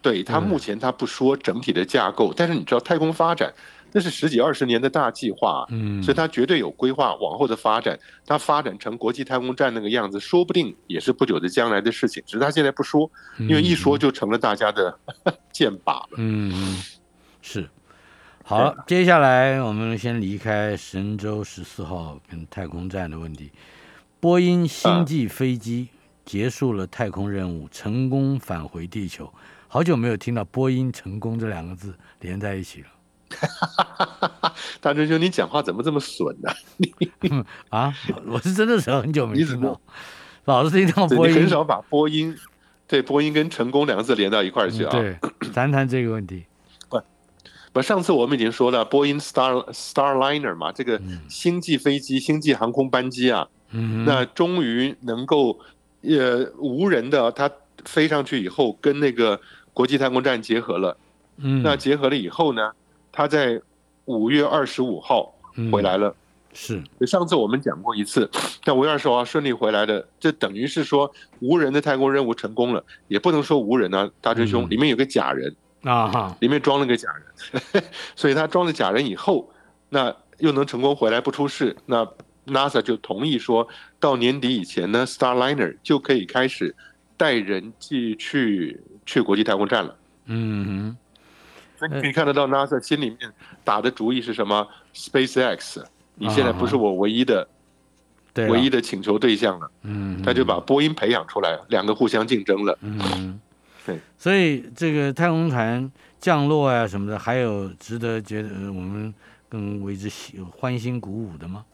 [0.00, 3.52] 对它目前它不说整体的架构，但是你知道太空发展
[3.96, 7.98] 那是十几二十年的大计划，嗯，所以它绝对有规划往后的发展。
[8.26, 14.94] 它发展成国际太空站那个样子，说不定也是不久的将来的事情，只是他现在不说，因为一说就成了大家的
[15.50, 16.08] 箭靶了。
[16.18, 16.82] 嗯，嗯，
[17.40, 17.66] 是。
[18.44, 23.50] 好，接下来我们先离开神舟十四号跟太空站的问题。
[24.20, 25.88] 波音星际飞机
[26.26, 29.32] 结束了太空任务，成功返回地球。
[29.68, 32.88] 好久没有听到“波音成功”这两个字连在一起了
[34.80, 36.50] 大真兄，你讲话怎么这么损呢、
[37.70, 37.92] 啊！
[38.26, 39.80] 我是真的是很久没你怎么听到，
[40.44, 41.34] 老是听到对波音。
[41.34, 42.36] 很少把波音
[42.86, 44.90] 对波音跟成功两个字连到一块儿去啊。
[44.90, 45.18] 对，
[45.52, 46.44] 谈谈这个问题。
[47.72, 55.58] 不，上次我们已经说了，波音 Star Starliner 嘛，这个星际飞机、星际航空班机啊，嗯，那终于能够
[56.00, 57.50] 呃无人的，它
[57.84, 59.38] 飞上去以后，跟那个
[59.74, 60.96] 国际太空站结合了。
[61.38, 62.72] 嗯，那结合了以后呢，
[63.16, 63.58] 它在
[64.04, 65.34] 五月二十五号
[65.72, 66.14] 回来了。
[66.52, 68.30] 是，上次我们讲过一次，
[68.62, 75.54] 但五月二十五号顺利回来的，这等于是说无人的太空任务成功了，也不能说无人啊，大真兄，嗯里面有个假人。
[75.82, 77.82] 啊哈，里面装了个假人，
[78.16, 79.50] 所以他装了假人以后，
[79.88, 82.06] 那又能成功回来不出事，那
[82.46, 83.66] NASA 就同意说
[83.98, 86.74] 到年底以前呢，Starliner 就可以开始
[87.16, 89.96] 带人去去去国际太空站了。
[90.26, 90.96] 嗯
[91.78, 93.32] 所以你可以看得到 NASA 心里面
[93.64, 95.84] 打的主意是什么？SpaceX，
[96.14, 97.46] 你现在不是我唯一的
[98.32, 102.78] 对唯一的请求对象了，嗯，他就把波音培养出来，两个互相竞争了。
[102.80, 103.40] 嗯，
[103.84, 109.12] 对，所以这个太空船降落啊什么的，还有值得觉得呃我们
[109.48, 111.64] 更为之喜欢欣鼓舞的吗？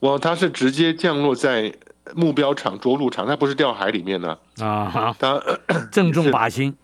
[0.00, 1.74] 哇，它是直接降落在
[2.14, 5.16] 目标场着陆场，它不是掉海里面呢，啊，哈。
[5.18, 5.42] 它
[5.90, 6.76] 正中靶心，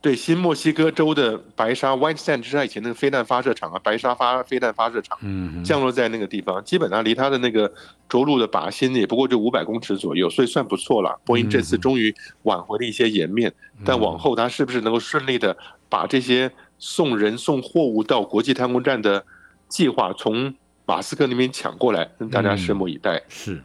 [0.00, 5.18] 对新墨西哥州的白沙 White Sand 就是它以前那个飞弹发射场啊，白沙发飞弹发射场。
[5.22, 7.72] 嗯，降落在那个地方，基本上离它的那个
[8.08, 11.18] 着陆的靶心也不过就五百公尺左右，所以算不错了。
[11.24, 13.52] 波音这次终于挽回了一些颜面，
[13.84, 15.56] 但往后它是不是能够顺利的
[15.88, 19.24] 把这些送人送货物到国际太空站的
[19.68, 20.54] 计划从
[20.84, 23.20] 马斯克那边抢过来，大家拭目以待。
[23.28, 23.60] 是，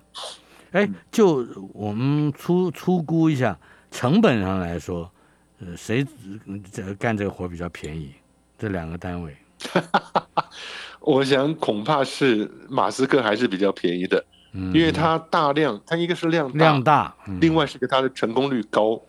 [0.71, 3.59] 哎，就我们粗粗估一下，
[3.91, 5.11] 成本上来说，
[5.61, 6.05] 呃，谁
[6.45, 8.13] 嗯这干这个活比较便宜？
[8.57, 9.35] 这两个单位，
[11.01, 19.01] 我想恐怕是马斯克还是比较便宜的，嗯，因为它大量，它一个是量大，量大，嗯另外是个它的成功率高。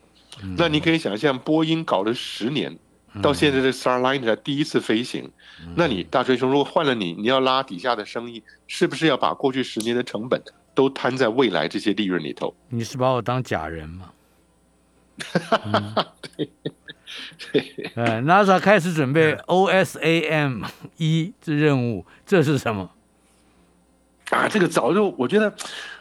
[0.57, 2.75] 那你可以想象，波音搞了十年，
[3.21, 5.31] 到现在的 Starliner 才第一次飞行，
[5.77, 10.43] 那你大锤兄，如果换了你，你要拉底下的生意，是不是要把过去十年的成本
[10.75, 12.55] 都摊在未来这些利润里头？
[12.71, 14.11] 你是把我当假人吗？
[17.53, 20.65] 对，呃，NASA 开始准备 OSAM
[20.97, 22.91] 一这任务，这是什么？
[24.31, 25.53] 啊，这个早就我觉得，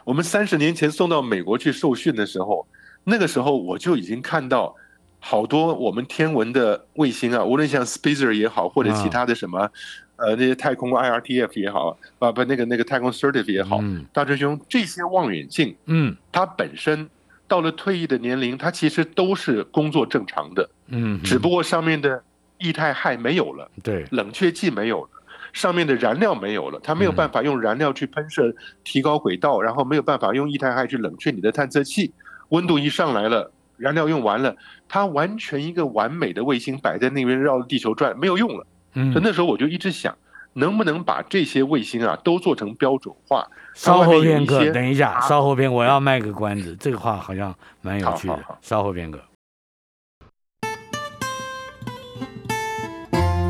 [0.04, 2.66] 我们三十年前送到美国去受训的时候，
[3.04, 4.74] 那个时候我就已经看到
[5.20, 9.70] 好多我们天文的卫星啊，无论像 Spacer 也好，或者其他的什么，
[10.16, 14.06] 呃，那些太空 IRTF 也好，啊不，那个那个太空 Certif 也好，嗯。
[14.14, 16.16] 大师兄，这些望远镜嗯。
[16.32, 17.08] 它本身
[17.52, 22.22] 到了退役的年龄，它其实都是工作正常的，嗯，只不过上面的
[22.56, 23.70] 液态氦没有了。
[23.82, 25.10] 对，冷却剂没有了，
[25.52, 32.10] 上面的燃料没有了，它没有办法用燃料去喷射提高轨道，然后没有办法用液态氦去冷却你的探测器，
[32.48, 34.56] 温度一上来了，燃料用完了，
[34.88, 38.66] 它完全一个完美的卫星摆在那边绕着地球转，没有用了。
[38.94, 40.16] 嗯所以，那时候我就一直想，
[40.54, 43.46] 能不能把这些卫星啊都做成标准化？
[43.74, 49.20] 稍后片刻，等一下，啊稍后片我要卖个关子， 这个话好像蛮有趣的稍后片刻。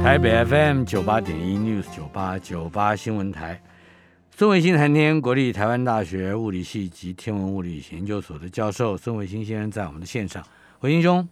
[0.03, 3.63] 台北 FM 九八点一 News 九八九八新闻台，
[4.37, 10.43] 孙伟新谈天，国立台湾大学物理系及天文物理研究所的教授孙伟新先生在我们的线上，
[10.81, 11.29] 伟新兄，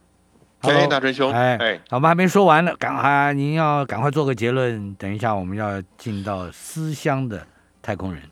[0.60, 4.94] 哎大春兄，哎哎，我们还没说完呢，赶快，您要赶快做个结论。
[4.96, 7.46] 等一下，我们要进到思乡的
[7.82, 8.22] 太空人。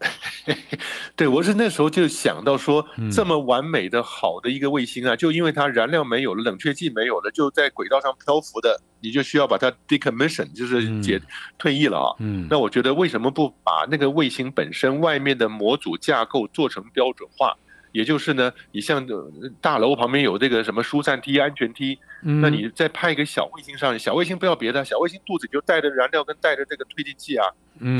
[1.14, 11.22] 对，我是那时候就想到说嗯，这么完美的好的一个卫星啊，就因为它燃料没有了，冷却剂没有了，就在轨道上漂浮的，你就需要把它 decommission，就是解、嗯
[11.58, 12.16] 退役了啊。
[12.20, 17.54] 嗯，那我觉得为什么不把那个卫星本身外面的模组架构做成标准化？
[17.92, 27.46] 也就是呢，你像呃大楼旁边有这个什么疏散梯、安全梯，嗯那你再派一个小卫星上去，小卫星不要别的，小卫星肚子就带着燃料跟带着这个推进器啊，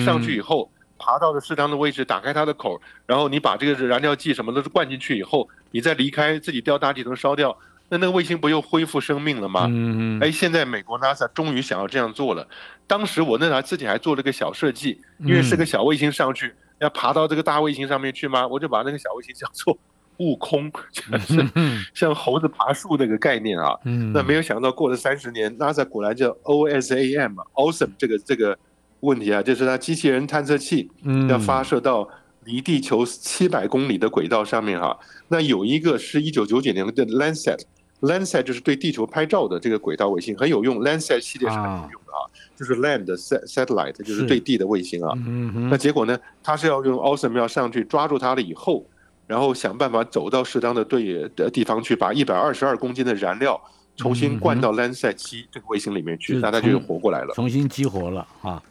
[0.05, 7.57] 上去以后，爬到了适当的位置，打开它的口，然后你把这个燃料剂什么的都灌进去以后，你再离开，自己掉大气层烧掉，
[7.89, 9.67] 那那个卫星不又恢复生命了吗？
[9.69, 12.47] 嗯嗯，哎，现在美国 NASA 终于想要这样做了。
[12.87, 18.47] 当时我那台自己还做了个小设计，因为是个小卫星上去，要爬到这个大卫星上面去吗？
[18.49, 19.77] 我就把那个小卫星叫做
[20.19, 23.75] 悟空 就是嗯像猴子爬树那个概念啊。
[23.85, 28.59] 嗯，那没有想到过了三十年，NASA 果然叫 OSAM 啊 Awesome 这个这个
[29.01, 32.09] 问题啊，就是它机器人探测器嗯要发射到
[32.45, 37.61] 离地球七百公里的轨道上面哈、那有一个是一九九九年的 Landsat。
[38.01, 42.25] Landsat 就是对地球拍照的这个轨道卫星很有用，Landsat 系列是很有用的啊，
[42.57, 45.13] 就是 Land sat satellite 就是是对地的卫星啊。
[45.17, 48.85] 嗯哼那结果呢，它是要用 Awesome 要上去抓住它了以后，
[49.27, 53.61] 然后想办法走到适当的对的地方去，把一百二十二公斤的燃料
[53.97, 57.35] 重新灌到 Landsat 七这个卫星里面去，那它就从活过来了。
[57.35, 58.63] 重新激活了啊。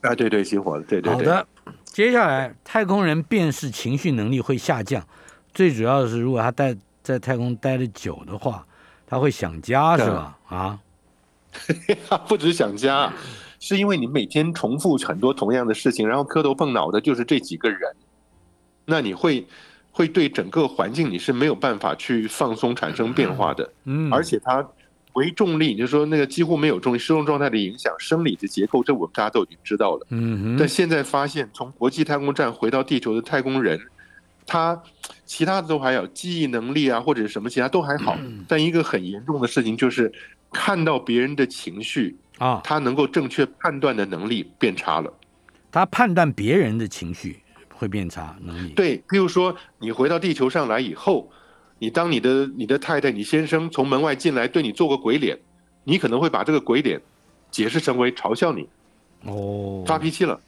[0.00, 1.14] 啊，对对，激活了，对对对。
[1.14, 1.46] 好的，
[1.84, 5.04] 接下来太空人辨识情绪能力会下降，
[5.52, 6.76] 最主要的是如果他待
[7.08, 8.66] 在太空待的久的话，
[9.06, 10.38] 他会想家是吧？
[10.46, 10.78] 啊，
[12.28, 13.10] 不止想家，
[13.58, 17.80] 是因为你每天重复很多同样的事情，然后磕头碰脑的就是这几个人，
[18.84, 19.46] 那你会
[19.90, 24.68] 会对整个环境你是没有办法去放松产生变化的，嗯，而且它
[25.14, 30.06] 为重力，就是说那个几乎没有重力失重状态的影响生理的结构，这我们大家都已经知道了。
[30.10, 33.80] 嗯哼，但现在发现，从国际太空站回到地球的太空人，
[34.48, 34.82] 他
[35.26, 40.10] 其他的都还有记忆能力啊，或者是什么其他都还好，嗯但一个很严重的事情就是
[40.50, 45.12] 看到别人的情绪，啊，他能够正确判断的能力变差了。
[45.70, 47.42] 他判断别人的情绪
[47.74, 48.70] 会变差，能力。
[48.70, 51.30] 对，譬如说你回到地球上来以后，
[51.78, 55.38] 你当你的你的太太、你先生从门外进来对你做个鬼脸，
[55.84, 56.98] 你可能会把这个鬼脸
[57.50, 58.66] 解释成为嘲笑你、
[59.26, 60.40] 哦，发脾气了。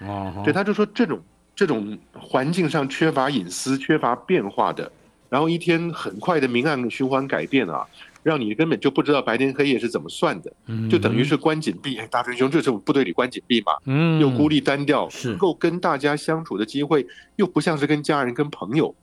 [0.00, 1.20] 哦，对，他就说这种
[1.58, 4.88] 这种环境上缺乏隐私、缺乏变化的，
[5.28, 7.84] 然后一天很快的明暗循环改变啊，
[8.22, 10.88] 让你根本就不知道白天黑夜是怎么算的，嗯。
[10.88, 11.98] 就等于是关紧闭。
[11.98, 14.20] 哎，大师兄，这是部队里关紧闭嘛，嗯。
[14.20, 15.30] 又孤立单调，是。
[15.30, 17.04] 能够跟大家相处的机会
[17.34, 18.94] 又不像是跟家人、跟朋友，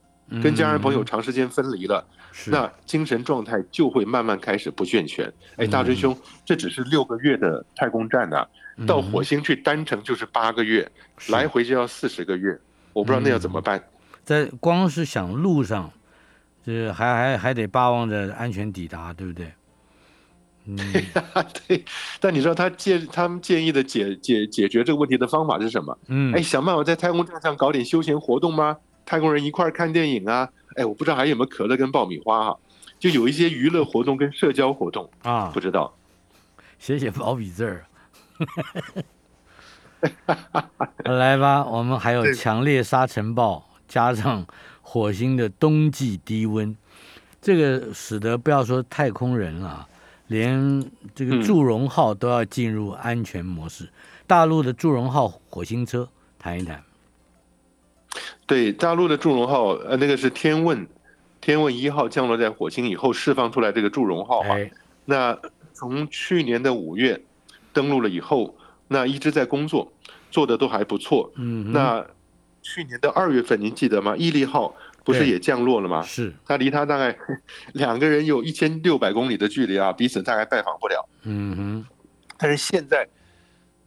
[0.42, 2.08] 跟家人朋友长时间分离了，
[2.48, 5.30] 那精神状态就会慢慢开始不健全。
[5.58, 8.48] 哎，大嗯师兄，这只是六个月的太空站呐、
[8.86, 12.58] 到火星去单程就是八个月，是来回就要四十个月，
[12.94, 13.84] 我不知道那要怎么办。
[14.24, 15.92] 在光是想路上，
[16.66, 19.52] 这还还还得巴望着安全抵达，对不对？
[20.66, 20.78] 嗯，
[21.68, 21.86] 对，
[22.20, 25.96] 但你知道他建他们建议的解解解决这个问题的方法是什么？
[26.08, 28.76] 嗯，哎，想办法在太空站上搞点休闲活动吗？
[29.06, 30.50] 太空人一块儿看电影啊？
[30.76, 32.56] 哎，我不知道还有没有可乐跟爆米花啊？
[32.98, 35.96] 就有一些娱乐活动跟社交活动，啊不，知道。
[36.80, 37.86] 写写毛笔字儿。
[41.04, 44.46] 来吧，我们还有强烈沙尘暴，加上
[44.82, 46.76] 火星的冬季低温，
[47.42, 49.88] 这个使得不要说太空人啊，
[50.28, 50.84] 连
[51.14, 53.90] 这个嗯祝融号都要进入安全模式。
[54.28, 56.08] 大陆的祝融号火星车
[56.38, 56.84] 谈一谈。
[58.46, 60.88] 对，大陆的祝融号，呃，那个是天问，
[61.42, 64.56] 天问一号降落在火星以后释放出来这个祝融号嘛。
[64.56, 64.72] 哎，
[65.06, 65.38] 那
[65.74, 67.22] 从去年的五月
[67.76, 68.56] 登陆了以后，
[68.88, 69.92] 那一直在工作，
[70.32, 71.30] 做的都还不错。
[71.36, 72.04] 嗯，那
[72.62, 74.16] 去年的二月份，您记得吗？
[74.18, 74.74] 毅力号
[75.04, 76.02] 不是也降落了吗？
[76.02, 77.16] 是，它离它大概
[77.74, 81.08] 两个人有一千六百公里的距离啊，彼此大概拜访不了。
[81.24, 81.86] 嗯哼，
[82.38, 83.06] 但是现在，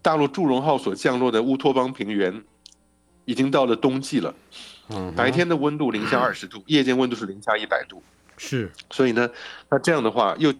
[0.02, 2.44] 大陆祝融号所降落的乌托邦平原，
[3.24, 4.34] 已经到了冬季了。
[4.90, 8.02] 嗯，白天的温度零下二十度，夜间温度是零下一百度。
[8.36, 9.28] 是，所以呢，
[9.70, 10.54] 那这样的话又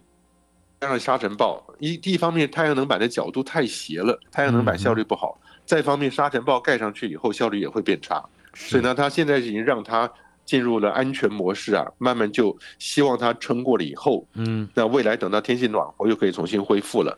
[0.81, 8.23] 加上沙尘暴，一第一方面太阳能板的角度太斜了，太阳能板效率不好；再一方面沙尘暴盖上去以后效率也会变差。
[8.53, 10.09] 所以呢，它现在已经让它
[10.45, 17.17] 进入了安全模式啊，慢慢就希望它撑过了以后，嗯那未来等到天气暖和又可以重新恢复了。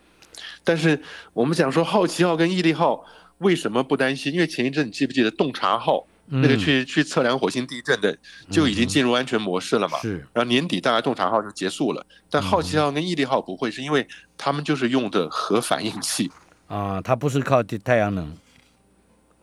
[0.64, 0.99] 但是
[1.34, 3.05] 我们想说好奇号跟毅力号
[3.38, 4.34] 为什么不担心？
[4.34, 6.59] 因为前一阵你记不记得洞察号那个嗯。
[6.59, 8.17] 去去测量火星地震的
[8.49, 9.99] 就已经进入安全模式了嘛？
[9.99, 14.07] 是，然后年底大概洞察号就结束了，但好奇号跟毅力号不会，是因为
[14.38, 16.32] 他们就是用的核反应器，
[16.67, 18.32] 啊，它不是靠地太阳能，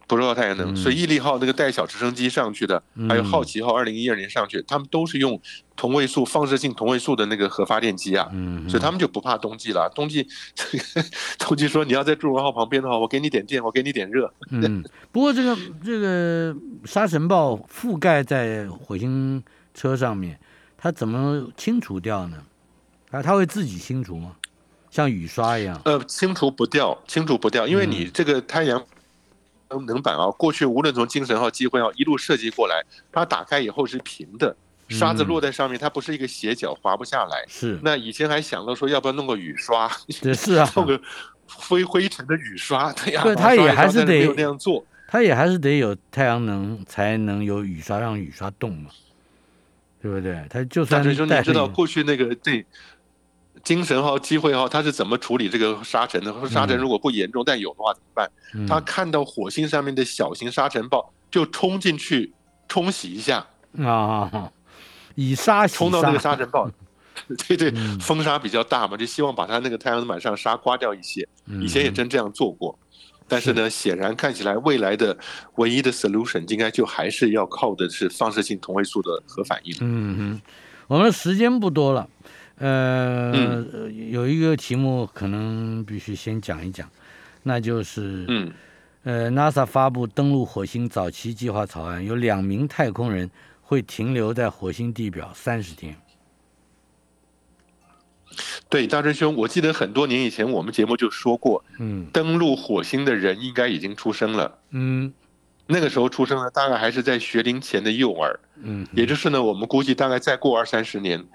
[0.08, 5.40] 不是靠太阳能，嗯所以毅力号那个带小直升机上去的，还有好奇号二零一二年上去，他们都是用
[5.76, 9.88] 同位素放射性同位素的那个核发电机啊，嗯，所以他们就不怕冬季了。
[9.94, 10.26] 冬季，
[11.38, 14.32] 冬季说你要在祝融号旁边的话，我给你点电，我给你点热。
[14.50, 14.82] 嗯，
[15.12, 19.42] 不过这个这个沙尘暴覆盖在火星
[19.74, 20.40] 车上面，
[20.78, 22.38] 它怎么清除掉呢？
[23.10, 24.36] 啊它会自己清除吗？
[24.90, 25.78] 像雨刷一样？
[25.84, 28.82] 呃，清除不掉，清除不掉，因为你嗯这个太阳
[29.86, 34.56] 能板啊，过去无论从精神号、机会号一路设计过来，它打开以后是平的，
[34.88, 37.44] 沙子嗯落在上面，它不是一个斜角，滑不下来。
[37.48, 39.90] 是，那以前还想到说要不要弄个雨刷，
[40.22, 41.00] 这是啊， 弄个
[41.46, 44.84] 灰灰尘的雨刷，对呀，它也还是刷但没有得那样做。
[45.10, 48.90] 它也还是得有太阳能才能有雨刷，让雨刷动嘛，
[50.02, 50.44] 对不对？
[50.50, 52.64] 它就算大师兄，你知道过去那个对
[53.64, 56.32] 精神号、机会号，它是怎么处理这个沙尘的？
[56.48, 58.30] 沙尘嗯如果不严重，但有的话怎么办？
[58.54, 62.32] 嗯他看到火星上面的小型沙尘暴，就冲进去
[62.68, 63.46] 冲洗一下，
[63.84, 64.50] 啊，
[65.14, 66.70] 以沙冲到那个沙尘暴。
[67.48, 71.26] 对对嗯，风沙比较大嘛，就希望把它那个太阳能板上沙刮掉一些。
[71.46, 72.78] 嗯以前也真这样做过，
[73.26, 75.18] 但是呢，显然看起来未来的
[75.56, 79.76] 唯一的 solution 应该就还是要靠的是放射性同位素的核反应。
[79.80, 80.42] 嗯嗯，
[80.86, 82.08] 我们时间不多了，
[82.58, 86.88] 呃，嗯有一个题目可能必须先讲一讲，
[87.42, 88.52] 那就是，嗯，
[89.04, 93.30] 呃，NASA 发布登陆火星早期计划草案，有两名太空人
[93.62, 95.96] 会停留在火星地表三十天。
[98.68, 102.06] 对，大真兄，我记得很多年以前我们节目就说过，嗯。
[102.12, 104.58] 登陆火星的人应该已经出生了。
[104.70, 105.12] 嗯。
[105.70, 111.26] 那个时候出生的大概还是在学龄前的幼儿，嗯，也就是呢，我们估计大概再过二三十年，是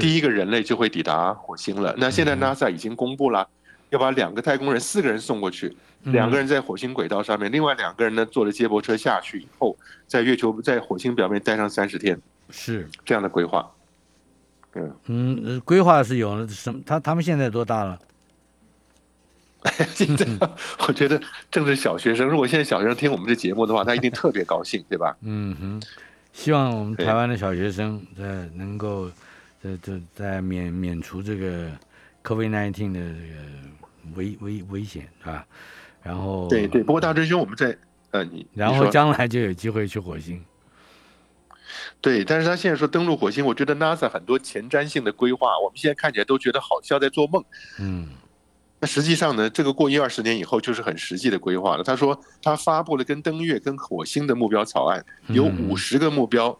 [0.00, 1.94] 第一个人类就会抵达火星了。
[1.98, 3.48] 那现在嗯 NASA 已经公布了，
[3.90, 9.76] 要把两个太空人、四个人送过去，嗯两个人在火星轨道上面，另外两个人呢坐着接驳车下去以后，
[10.06, 12.18] 在月球在火星表面待上三十天，
[12.50, 13.70] 是，这样的规划。
[14.74, 16.80] 嗯，嗯，呃规划是有了什么？
[16.86, 17.98] 他他们现在多大了？
[19.94, 20.26] 现在
[20.88, 25.16] 我觉得正是小学生，如果现在小学生听我们这节目的话，他一定特别高兴，对吧？
[25.20, 25.82] 嗯哼，
[26.32, 28.24] 希望我们台湾的小学生在
[28.56, 29.08] 能够
[29.62, 31.70] 在在在免免除这个
[32.24, 35.46] COVID-19 的这个危危危险啊，
[36.02, 36.82] 然后对对。
[36.82, 37.76] 不过大真兄，我们在
[38.10, 40.44] 呃，你然后将来就有机会去火星。
[42.00, 47.42] 对，但是他现在说登陆火星，我觉得 NASA 很多前瞻性的规划，我们现在看起来都觉得好像在做梦。
[47.78, 48.08] 嗯
[48.80, 51.84] 那实际上呢，这个过一二十年以后就是很实际的规划了。
[51.84, 56.58] 他说他发布了跟登月、跟火星的目标草案，有嗯五十个目标，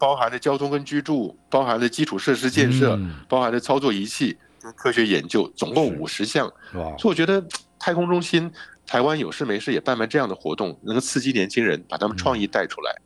[0.00, 3.12] 包含了交通跟居住，包含了基础设施建设，嗯。
[3.28, 6.50] 包含了操作仪器跟科学研究，总共五十项。
[6.74, 7.46] 哇，所以我觉得
[7.78, 8.50] 太空中心
[8.86, 12.96] 台湾有事没事也办办这样的活动，能够刺激年轻人，把他们创意带出来。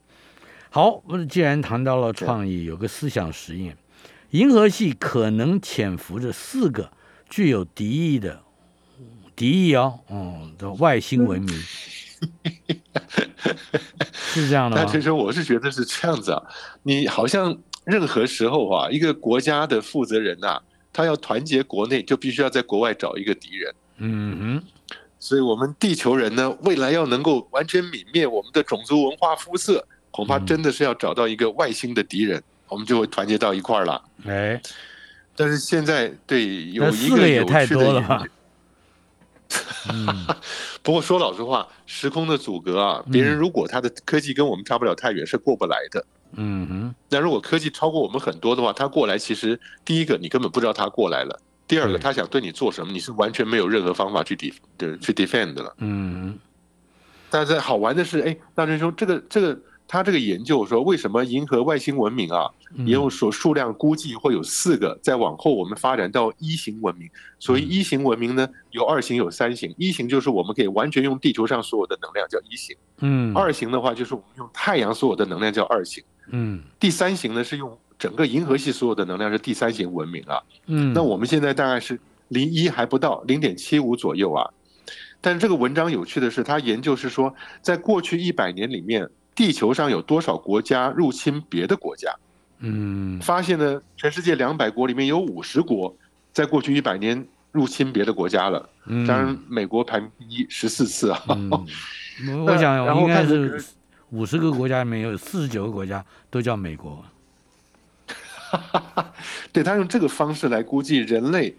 [0.71, 3.77] 好，那既然谈到了创意，有个思想实验，
[4.31, 6.93] 银河系可能潜伏着四个
[7.29, 8.41] 具有敌意的
[9.35, 11.55] 敌意哦，嗯的外星文明，
[14.13, 14.83] 是这样的吗？
[14.85, 16.43] 但其实我是觉得是这样子啊，
[16.83, 20.61] 你好像任何时候啊，一个国家的负责人呐、
[20.93, 23.75] 他要团结国内，就必须要在国外找一个敌人。
[23.99, 24.63] 嗯哼，
[25.21, 34.03] 所以，我们地球人呢，未来要能够完全泯灭我们的种族文化肤色，恐怕嗯真的是要找到一个外星的敌人，我们就会团结到一块儿了。
[34.27, 34.61] 哎，
[35.37, 38.27] 但是现在对有一个也太有趣的多了？
[39.93, 40.27] 嗯。
[40.83, 46.05] 不过说老实话，时空的阻隔啊，别人如果他的科技跟我们差不了太远，是过不来的。
[46.37, 55.75] 嗯哼，那如果科技超过我们很多的话，他过来其实第一个你根本不知道他过来了，第二个他想对你做什么，你是完全没有任何方法去 def 的去 defend 的了。
[55.79, 56.39] 嗯
[57.31, 67.09] 但是好玩的是，哎，大真兄，这个这个他这个研究说，为什么银河外星文明啊，哼，也有所数量估计会有四个，再往后我们发展到一型文明。
[67.39, 76.03] 所以一型文明呢，有二型有三型，一型就是我们可以完全用地球上所有的能量叫一型，嗯二型的话就是我们用太阳所有的能量叫二型。
[76.31, 80.41] 嗯第三型呢是用整个银河系所有的能量是第三型文明啊。
[80.67, 84.51] 嗯，那我们现在大概是离一还不到，零点七五左右啊。
[85.21, 92.15] 但是这个文章有趣的是，他研究是说，在过去一百年里面，地球上有多少国家入侵别的国家？
[92.61, 95.95] 嗯发现呢，全世界两百国里面有五十国，
[96.33, 98.69] 在过去一百年入侵别的国家了。
[98.87, 101.23] 嗯，当然，美国排名第一，十四次啊。
[101.29, 101.51] 嗯，
[102.45, 103.67] 我我想然后应该看这个是
[104.11, 107.05] 五十个国家里面有四十九个国家都叫美国。
[109.53, 111.55] 对他用这个方式来估计人类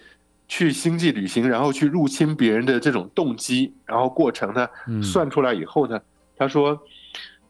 [0.47, 5.99] 去星际旅行，然后去入侵别人的这种动机，然后过程呢嗯算出来以后呢，
[6.38, 6.82] 他说，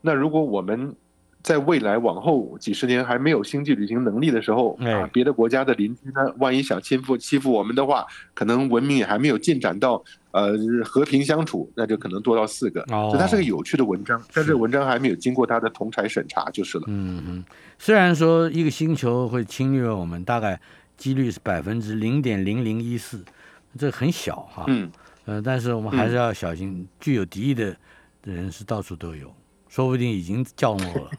[0.06, 0.95] 那如果我们
[1.41, 10.53] 在未来往后几十年还没有星际旅行能力的时候哎啊，别的国家的邻居呢，万一想欺负欺负我们的话，可能文明也还没有进展到呃
[10.84, 12.82] 和平相处，那就可能多到四个。
[12.91, 16.86] 哦所以它是个有趣的文章，但这文章还没有经过他的同台审查就是了。
[16.88, 17.43] 嗯嗯，
[17.78, 20.60] 虽然说一个星球会侵略我们，大概
[20.97, 23.24] 几率是百分之零点零零一四，
[23.78, 24.66] 这很小哈。
[24.68, 24.89] 嗯，
[25.26, 27.76] 呃，但是我们还是要小心，具有敌意的
[28.24, 29.32] 人是到处都有，
[29.76, 31.11] 说不定已经降落了。